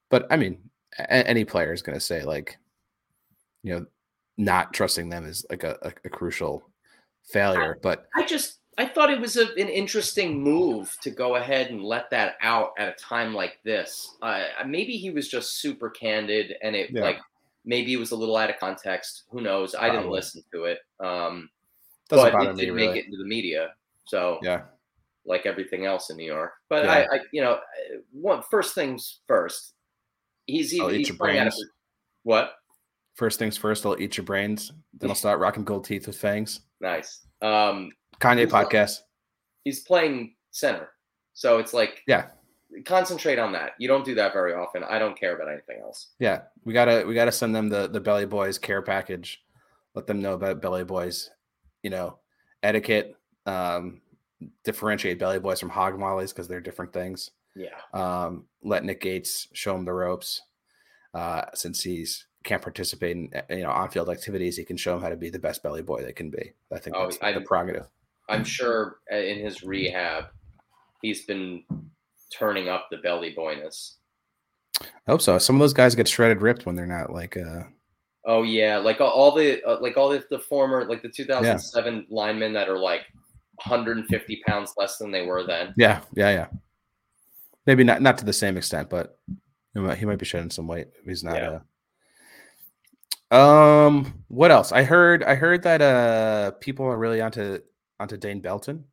[0.08, 0.58] But I mean,
[0.98, 2.58] a- any player is going to say like,
[3.62, 3.86] you know,
[4.36, 6.68] not trusting them is like a, a, a crucial
[7.24, 7.78] failure.
[7.82, 11.82] But I just I thought it was a, an interesting move to go ahead and
[11.82, 14.14] let that out at a time like this.
[14.22, 17.02] Uh, maybe he was just super candid, and it Yeah.
[17.02, 17.18] like
[17.64, 19.24] maybe it was a little out of context.
[19.30, 19.74] Who knows?
[19.74, 21.50] I didn't listen to it, um,
[22.08, 22.86] doesn't but bother it me did really.
[22.86, 23.74] make it into the media.
[24.08, 24.62] So Yeah,
[25.24, 26.52] like everything else in New York.
[26.68, 27.06] But Yeah.
[27.10, 29.74] I, I, you know, uh, one first things first.
[30.46, 31.54] He's I'll eat he's your playing of
[32.22, 32.54] what?
[33.14, 34.72] first things first, I'll eat your brains.
[34.98, 36.60] Then I'll start rocking gold teeth with fangs.
[36.80, 37.26] Nice.
[37.42, 37.90] Um,
[38.20, 38.70] Kanye that?
[38.70, 39.00] podcast.
[39.64, 40.88] he's playing center,
[41.34, 42.28] so it's like Yeah,
[42.86, 43.72] concentrate on that.
[43.78, 44.82] You don't do that very often.
[44.84, 46.10] I don't care about anything else.
[46.18, 46.42] yeah.
[46.64, 49.42] We gotta we gotta send them the the Belly Boys care package.
[49.94, 51.30] Let them know about Belly Boys.
[51.82, 52.18] You know,
[52.62, 53.16] etiquette.
[53.48, 54.00] Um,
[54.64, 57.30] differentiate Belly Boys from Hog Mollies because they're different things.
[57.56, 57.70] Yeah.
[57.92, 60.42] um, let Nick Gates show him the ropes.
[61.14, 65.02] Uh, since he's can't participate in uh, you know on-field activities, he can show him
[65.02, 66.52] how to be the best belly boy they can be.
[66.72, 67.86] I think Oh, that's I- the prerogative.
[68.28, 70.26] I'm sure uh, in his rehab,
[71.00, 71.64] he's been
[72.30, 73.96] turning up the belly boyness.
[74.82, 75.38] I hope so.
[75.38, 77.62] Some of those guys get shredded ripped when they're not like uh
[78.26, 82.52] Oh yeah, like all- the uh, like all the, the former like the 2007 linemen
[82.52, 83.00] that are like
[83.64, 85.74] 150 pounds less than they were then.
[85.76, 86.46] yeah yeah yeah.
[87.66, 89.18] Maybe not not to the same extent, but
[89.74, 91.36] he might, he might be shedding some weight if he's not.
[91.36, 91.58] Yeah.
[93.30, 93.36] Uh...
[93.36, 94.72] Um, what else?
[94.72, 97.58] I heard I heard that uh people are really onto
[98.00, 98.84] onto Dane Belton.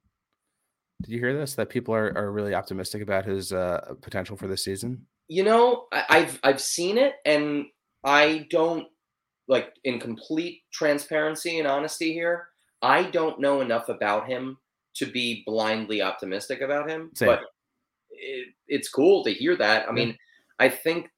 [1.01, 1.55] Did you hear this?
[1.55, 5.05] That people are, are really optimistic about his uh potential for this season.
[5.29, 7.67] You know, I, I've I've seen it, and
[8.03, 8.87] I don't
[9.47, 12.49] like in complete transparency and honesty here.
[12.86, 14.57] I don't know enough about him
[14.95, 17.27] to be blindly optimistic about him, Same.
[17.27, 17.41] but
[18.11, 19.88] it, it's cool to hear that.
[19.89, 20.17] I mean,
[20.59, 21.09] I think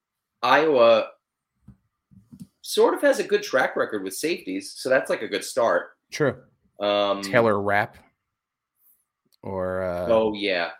[0.41, 1.09] Iowa
[2.61, 5.89] sort of has a good track record with safeties, so that's like a good start.
[6.11, 6.37] True.
[6.79, 7.97] Um, Taylor Rapp,
[9.43, 10.71] or uh, Oh yeah.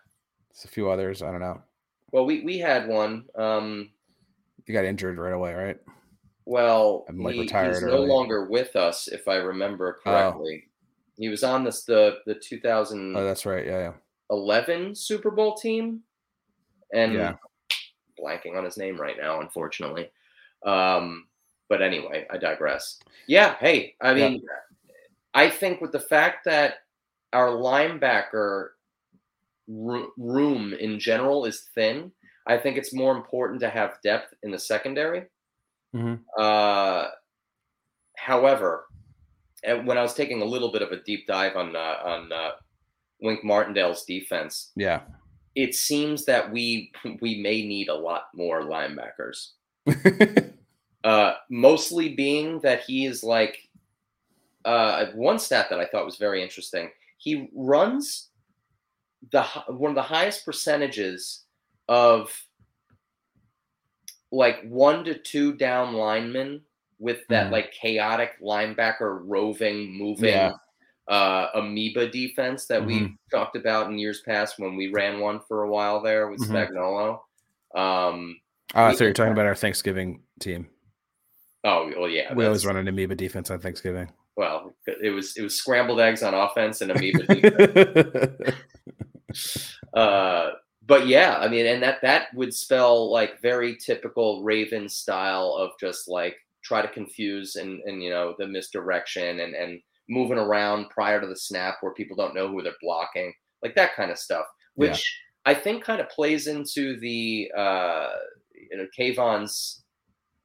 [0.49, 1.21] there's a few others.
[1.21, 1.61] I don't know.
[2.11, 3.25] Well, we we had one.
[3.35, 3.91] Um,
[4.65, 5.77] He got injured right away, right?
[6.45, 10.09] Well, I'm, like, he- retired he's no longer with us, if I remember Oh.
[10.09, 10.63] correctly.
[11.18, 13.65] He was on this the the 2011 Oh, that's right.
[13.65, 13.93] Yeah, yeah.
[14.30, 16.03] 11 Super Bowl team,
[16.93, 17.36] and Yeah.
[18.20, 20.11] blanking on his name right now, unfortunately.
[20.63, 21.28] Um,
[21.70, 22.99] but anyway, I digress.
[23.28, 24.30] Yeah, hey, I Yeah.
[24.30, 24.45] mean,
[25.34, 26.80] I think with the fact that
[27.34, 28.72] our linebacker
[29.68, 32.11] room in general is thin,
[32.45, 35.28] I think it's more important to have depth in the secondary.
[35.93, 36.24] Mhm.
[36.38, 37.09] Uh,
[38.18, 38.86] however,
[39.67, 42.31] uh, when I was taking a little bit of a deep dive on uh, on
[42.31, 42.51] uh,
[43.21, 45.01] Wink Martindale's defense, Yeah.
[45.55, 46.91] it seems that we
[47.21, 49.51] we may need a lot more linebackers.
[51.03, 53.69] Uh, mostly being that he is like
[54.65, 56.89] uh, one stat that I thought was very interesting.
[57.17, 58.27] He runs
[59.31, 61.45] the one of the highest percentages
[61.87, 62.29] of
[64.31, 66.61] like one to two down linemen
[66.99, 67.51] with that Mhm.
[67.51, 70.53] like chaotic linebacker roving moving Yeah.
[71.07, 75.63] uh, amoeba defense that we talked about in years past when we ran one for
[75.63, 76.69] a while there with Mhm.
[76.69, 77.19] Spagnuolo.
[77.79, 78.39] Um,
[78.75, 80.69] Oh, We- thought you're talking about our Thanksgiving team.
[81.63, 82.33] oh well, yeah.
[82.33, 84.11] we always run an amoeba defense on Thanksgiving.
[84.35, 88.57] Well, it was it was scrambled eggs on offense and amoeba defense.
[89.93, 90.51] uh,
[90.85, 95.71] but yeah, I mean, and that that would spell like very typical Raven style of
[95.79, 96.35] just like
[96.68, 101.28] try to confuse and and you know the misdirection and and moving around prior to
[101.28, 104.45] the snap where people don't know who they're blocking, like that kind of stuff,
[104.78, 104.89] Yeah.
[104.91, 105.01] which
[105.45, 108.09] I think kind of plays into the uh,
[108.72, 109.84] you know Kayvon's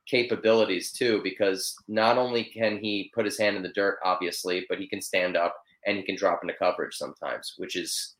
[0.06, 4.78] capabilities too, because not only can he put his hand in the dirt, obviously, but
[4.78, 5.54] he can stand up
[5.86, 8.16] and he can drop into coverage sometimes, which is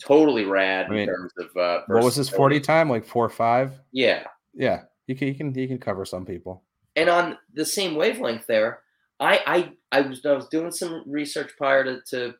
[0.00, 2.88] totally rad I mean, in terms of uh, what was his forty time?
[2.88, 3.72] Like four or five?
[3.92, 4.24] Yeah,
[4.54, 5.28] Yeah, he can.
[5.28, 5.52] He can.
[5.54, 6.62] He can cover some people.
[6.98, 8.80] And on the same wavelength there,
[9.20, 12.34] I I I was I was doing some research prior to, to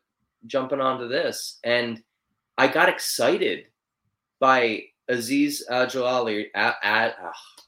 [0.47, 2.03] jumping onto this, and
[2.57, 3.67] I got excited
[4.41, 6.47] by Azeez Ajalali.
[6.53, 6.73] Uh,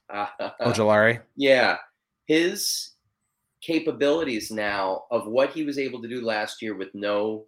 [0.10, 1.22] uh, Ojulari.
[1.38, 1.78] Yeah,
[2.26, 2.92] his
[3.62, 7.46] capabilities now of what he was able to do last year with no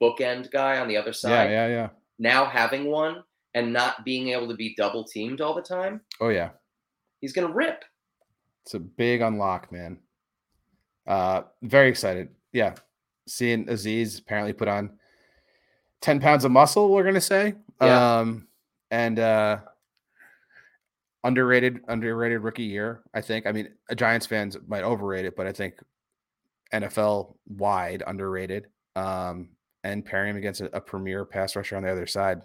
[0.00, 1.50] bookend guy on the other side.
[1.50, 1.88] Yeah, yeah, yeah.
[2.18, 6.30] now having one and not being able to be double teamed all the time, Oh
[6.30, 6.50] yeah.
[7.20, 7.84] he's gonna rip.
[8.64, 9.98] It's a big unlock, man.
[11.06, 12.28] Uh, very excited.
[12.52, 12.74] Yeah,
[13.26, 14.98] seeing Azeez apparently put on
[16.00, 16.92] ten pounds of muscle.
[16.92, 18.18] We're gonna say, Yeah.
[18.20, 18.46] um,
[18.90, 19.58] and uh,
[21.24, 23.02] underrated, underrated rookie year.
[23.14, 23.46] I think.
[23.46, 25.74] I mean, uh, Giants fans might overrate it, but I think
[26.72, 28.66] NFL wide underrated.
[28.94, 29.50] Um,
[29.84, 32.42] and pairing him against a, a premier pass rusher on the other side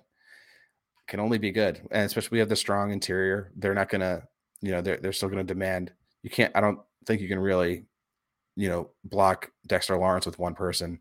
[1.07, 1.79] can only be good.
[1.91, 3.51] And especially we have the strong interior.
[3.57, 4.23] They're not gonna,
[4.61, 5.91] you know, they're they're still gonna demand.
[6.27, 6.51] You can't.
[6.55, 7.85] I don't think you can really,
[8.57, 10.99] you know, block Dexter Lawrence with one person,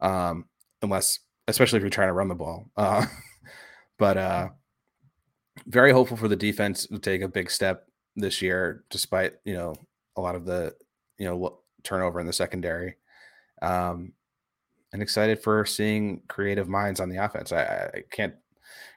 [0.00, 0.46] um,
[0.80, 2.70] unless, especially if you're trying to run the ball.
[2.74, 3.04] Uh,
[3.98, 4.48] but uh,
[5.66, 7.86] very hopeful for the defense to take a big step
[8.16, 9.74] this year, despite you know
[10.16, 10.74] a lot of the
[11.18, 12.96] you know turnover in the secondary.
[13.60, 14.14] Um,
[14.94, 17.52] and excited for seeing creative minds on the offense.
[17.52, 18.32] I, I I can't.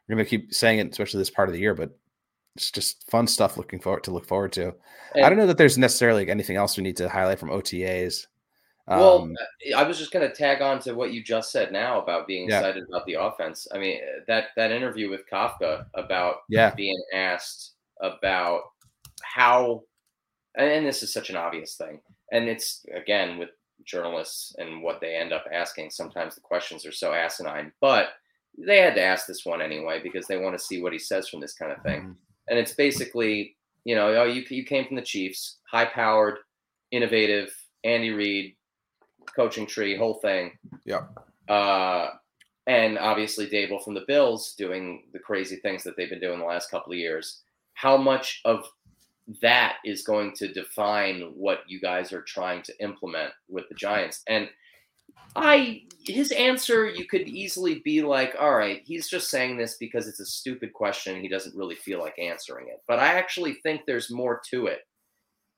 [0.07, 1.99] We're gonna keep saying it, especially this part of the year, but
[2.55, 3.57] it's just fun stuff.
[3.57, 4.73] Looking forward to look forward to.
[5.15, 8.27] I don't know that there's necessarily anything else we need to highlight from OTAs.
[8.87, 9.35] well, Um,
[9.71, 12.49] uh, I was just gonna tag on to what you just said now about being
[12.49, 12.59] Yeah.
[12.59, 13.67] excited about the offense.
[13.73, 18.63] I mean, uh, that that interview with Kafka about yeah, being asked about
[19.21, 19.83] how
[20.55, 23.49] and this is such an obvious thing and it's again with
[23.83, 28.09] journalists and what they end up asking sometimes the questions are so asinine but
[28.57, 31.27] they had to ask this one anyway because they want to see what he says
[31.29, 32.15] from this kind of thing Mhm.
[32.49, 36.39] And it's basically you know oh you, you came from the chiefs high powered
[36.91, 37.49] innovative
[37.85, 38.55] andy reid
[39.35, 40.51] coaching tree whole thing
[40.83, 41.03] yeah,
[41.47, 42.09] uh,
[42.69, 46.45] and obviously Daboll from the Bills doing the crazy things that they've been doing the
[46.45, 47.41] last couple of years.
[47.73, 48.63] How much of
[49.41, 54.21] that is going to define what you guys are trying to implement with the Giants?
[54.27, 54.49] And
[55.35, 60.07] I, his answer, you could easily be like, all right, he's just saying this because
[60.07, 61.21] it's a stupid question.
[61.21, 62.81] He doesn't really feel like answering it.
[62.87, 64.81] But I actually think there's more to it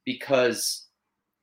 [0.06, 0.88] because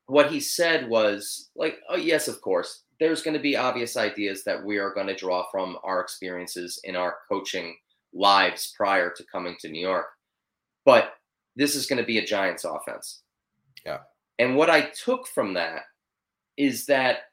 [0.06, 4.42] what he said was like, oh, yes, of course, there's going to be obvious ideas
[4.44, 7.76] that we are going to draw from our experiences in our coaching
[8.12, 10.06] lives prior to coming to New York.
[10.84, 11.14] But
[11.56, 13.22] this is going to be a Giants offense.
[13.84, 13.98] Yeah.
[14.38, 15.82] And what I took from that
[16.56, 17.27] is that,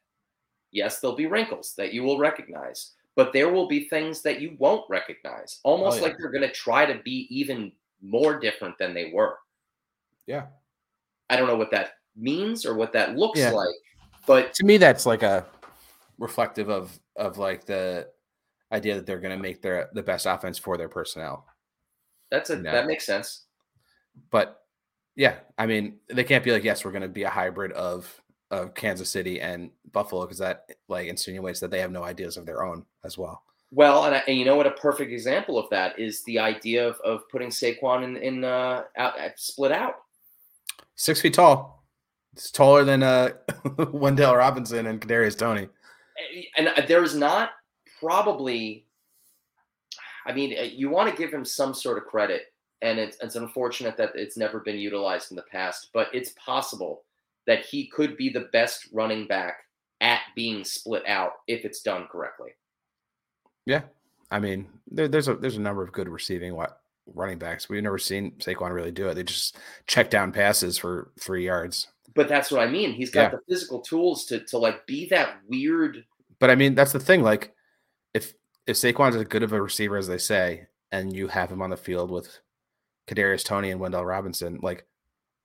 [0.72, 4.56] yes, there'll be wrinkles that you will recognize, but there will be things that you
[4.58, 6.02] won't recognize, almost oh, yeah.
[6.08, 9.38] like they're going to try to be even more different than they were.
[10.26, 10.46] yeah.
[11.28, 13.50] I don't know what that means or what that looks Yeah.
[13.50, 13.74] like,
[14.26, 15.44] but To me, that's like a
[16.18, 18.08] reflective of of like the
[18.70, 21.46] idea that they're going to make their the best offense for their personnel.
[22.30, 22.70] that's a No.
[22.70, 23.46] that makes sense.
[24.30, 24.60] But
[25.16, 28.22] yeah, I mean, they can't be like, yes, we're going to be a hybrid of
[28.50, 32.46] of Kansas City and Buffalo because that like insinuates that they have no ideas of
[32.46, 33.42] their own as well.
[33.72, 34.66] Well, and, I, and you know what?
[34.66, 38.84] A perfect example of that is the idea of, of putting Saquon in, in uh,
[38.96, 39.96] out, uh, split out.
[40.94, 41.84] Six feet tall.
[42.32, 43.30] It's taller than uh
[43.64, 45.68] Wan'Dale Robinson and Kadarius Toney.
[46.56, 47.50] And uh, there is not
[47.98, 48.86] probably,
[50.26, 53.36] I mean, uh, you want to give him some sort of credit, and it's, it's
[53.36, 57.02] unfortunate that it's never been utilized in the past, but it's possible
[57.46, 59.58] that he could be the best running back
[60.00, 62.50] at being split out if it's done correctly.
[63.64, 63.82] Yeah,
[64.30, 67.68] I mean, there, there's a there's a number of good receiving what running backs.
[67.68, 69.14] We've never seen Saquon really do it.
[69.14, 71.88] They just check down passes for three yards.
[72.14, 72.92] But that's what I mean.
[72.92, 73.38] He's got Yeah.
[73.38, 76.04] the physical tools to to like be that weird.
[76.38, 77.22] But I mean, that's the thing.
[77.22, 77.54] Like,
[78.14, 78.34] if
[78.66, 81.70] if Saquon's as good of a receiver as they say, and you have him on
[81.70, 82.40] the field with
[83.08, 84.86] Kadarius Toney and Wan'Dale Robinson, like,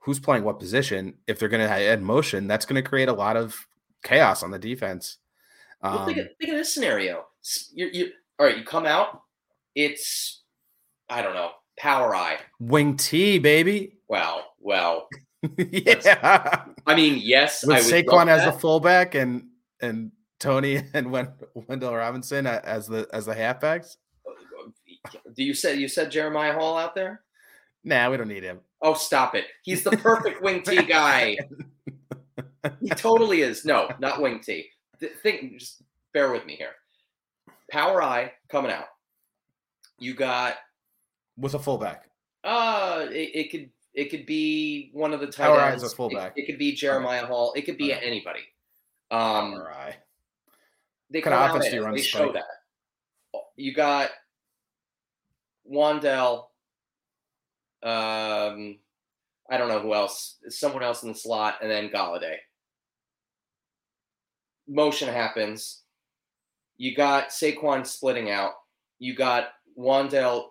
[0.01, 1.15] who's playing what position?
[1.27, 3.55] If they're going to add motion, that's going to create a lot of
[4.03, 5.17] chaos on the defense.
[5.81, 7.25] Well, think, Um, of, think of this scenario.
[7.43, 9.21] S- You, you, all right, you come out.
[9.75, 10.41] It's
[11.09, 12.37] I don't know power I.
[12.59, 13.97] wing T, baby.
[14.07, 15.07] Well, well.
[15.57, 16.65] yeah.
[16.85, 18.61] I mean, yes, I with would Saquon as the that.
[18.61, 19.47] fullback and
[19.81, 23.97] and Toney and Wen- Wan'Dale Robinson as the as the halfbacks.
[25.35, 27.21] Do you said you said Jeremiah Hall out there?
[27.83, 28.59] Nah, we don't need him.
[28.81, 29.45] Oh, stop it!
[29.63, 31.37] He's the perfect wing T guy.
[32.79, 33.65] He totally is.
[33.65, 34.67] No, not wing T.
[34.99, 35.81] Th- think, just
[36.13, 36.73] bear with me here.
[37.71, 38.85] Power I coming out.
[39.97, 40.55] You got
[41.37, 42.09] With a fullback.
[42.43, 45.89] Uh, it, it could it could be one of the tight Power I is a
[45.89, 46.33] fullback.
[46.35, 47.53] It, it could be Jeremiah Hall.
[47.55, 48.41] It could be anybody.
[49.11, 49.95] Um, All right.
[51.09, 52.45] they Kinda offense do you run, They show that.
[53.57, 54.09] You got
[55.69, 56.45] Wan'Dale.
[57.83, 58.79] Um,
[59.49, 60.37] I don't know who else.
[60.49, 62.37] Someone else in the slot, and then Golladay.
[64.67, 65.81] Motion happens.
[66.77, 68.53] You got Saquon splitting out.
[68.99, 70.45] You got Wan'Dale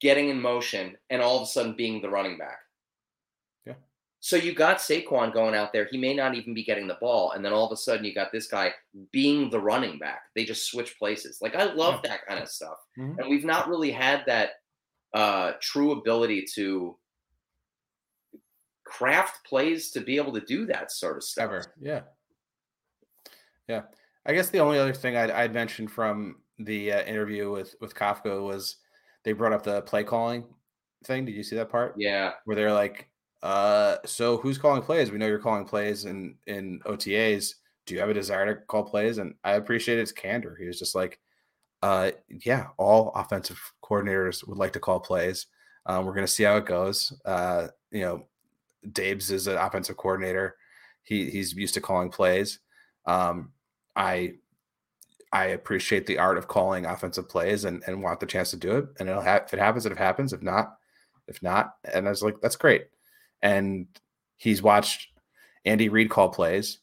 [0.00, 2.58] getting in motion, and all of a sudden being the running back.
[3.64, 3.74] Yeah.
[4.20, 5.86] So you got Saquon going out there.
[5.90, 8.14] He may not even be getting the ball, and then all of a sudden you
[8.14, 8.72] got this guy
[9.12, 10.22] being the running back.
[10.34, 11.38] They just switch places.
[11.40, 13.18] Like I love that kind of stuff, Mhm.
[13.18, 14.50] and we've not really had that
[15.14, 16.96] uh, true ability to
[18.84, 21.44] craft plays to be able to do that sort of stuff.
[21.44, 21.64] Ever.
[21.80, 22.00] Yeah.
[23.68, 23.82] Yeah.
[24.24, 27.94] I guess the only other thing I'd, I'd mentioned from the uh, interview with with
[27.94, 28.76] Kafka was
[29.24, 30.44] they brought up the play calling
[31.04, 31.24] thing.
[31.24, 31.94] Did you see that part?
[31.96, 33.08] Yeah, where they're like,
[33.42, 35.10] uh, so who's calling plays?
[35.10, 37.54] We know you're calling plays in in OTAs.
[37.84, 39.18] Do you have a desire to call plays?
[39.18, 40.56] And I appreciate his candor.
[40.58, 41.20] He was just like,
[41.86, 42.10] uh,
[42.44, 45.46] yeah, all offensive coordinators would like to call plays.
[45.86, 47.12] Um, we're gonna see how it goes.
[47.24, 48.26] Uh, you know,
[48.90, 50.56] Dabes is an offensive coordinator.
[51.04, 52.58] He he's used to calling plays.
[53.04, 53.52] Um,
[53.94, 54.34] I
[55.32, 58.78] I appreciate the art of calling offensive plays and, and want the chance to do
[58.78, 58.86] it.
[58.98, 60.32] And it'll have if it happens, it happens.
[60.32, 60.78] If not,
[61.28, 62.88] if not, and I was like, that's great.
[63.42, 63.86] And
[64.38, 65.06] he's watched
[65.64, 66.80] Andy Reid call plays,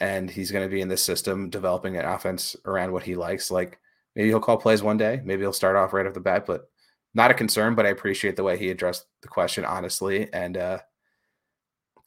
[0.00, 3.50] and he's going to be in this system developing an offense around what he likes.
[3.50, 3.78] Like
[4.18, 6.68] maybe he'll call plays one day, maybe he'll start off right off the bat, but
[7.14, 7.74] not a concern.
[7.76, 10.78] But I appreciate the way he addressed the question honestly, and uh,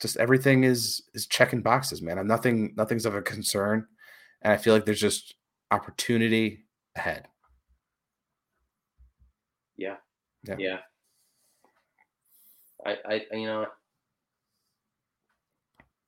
[0.01, 2.19] just everything is is checking boxes, man.
[2.19, 3.87] I'm nothing nothing's of a concern,
[4.41, 5.35] and I feel like there's just
[5.71, 6.65] opportunity
[6.97, 7.27] ahead.
[9.77, 9.95] yeah,
[10.43, 10.55] Yeah.
[10.59, 10.77] yeah.
[12.85, 13.67] I, I, you know,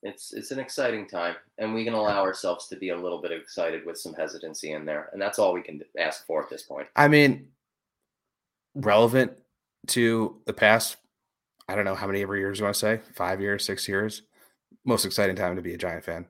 [0.04, 3.32] it's it's an exciting time, and we can allow ourselves to be a little bit
[3.32, 6.64] excited with some hesitancy in there, and that's all we can ask for at this
[6.64, 6.88] point.
[6.96, 7.48] I mean,
[8.76, 9.34] relevant
[9.88, 10.98] to the past,
[11.68, 14.24] I don't know how many ever years you want to say, five years, six years.
[14.86, 16.26] Most exciting time to be a Giant fan,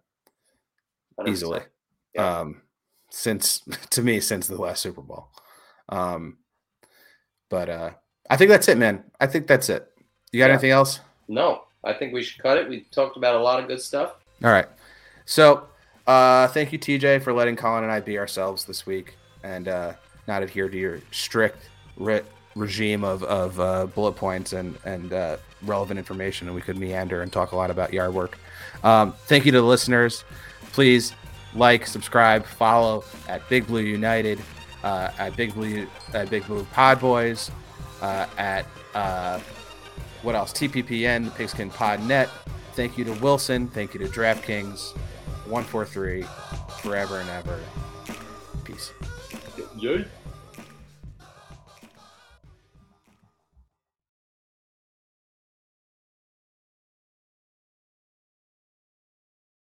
[1.20, 1.30] 100%.
[1.30, 1.62] easily.
[2.14, 2.40] Yeah.
[2.40, 2.62] Um,
[3.10, 3.62] since
[3.92, 5.30] to me, since the last Super Bowl.
[5.90, 6.38] Um,
[7.50, 7.92] but uh,
[8.30, 9.04] I think that's it, man.
[9.20, 9.88] I think that's it.
[10.32, 10.54] You got Yeah.
[10.54, 11.00] anything else?
[11.28, 12.70] No, I think we should cut it.
[12.70, 14.16] We talked about a lot of good stuff.
[14.44, 14.68] All right.
[15.26, 15.68] So,
[16.08, 19.94] uh, thank you, TJ, for letting Colin and I be ourselves this week and uh,
[20.28, 22.24] not adhere to your strict re-
[22.56, 27.22] regime of, of uh, bullet points and and uh, relevant information, and we could meander
[27.22, 28.38] and talk a lot about yard work.
[28.84, 30.24] Um, thank you to the listeners.
[30.72, 31.14] Please
[31.56, 34.40] like, subscribe, follow at Big Blue United,
[34.84, 37.52] uh, at Big Blue at Big Blue Pod Boys,
[38.02, 39.40] uh, at uh,
[40.24, 40.52] what else?
[40.52, 42.30] TPPN, the Pigskin Pod Net,
[42.74, 43.68] Thank you to Wilson.
[43.68, 44.96] Thank you to DraftKings.
[45.46, 46.24] 143
[46.82, 47.60] forever and ever.
[48.64, 48.94] Peace.
[49.78, 50.06] Yay.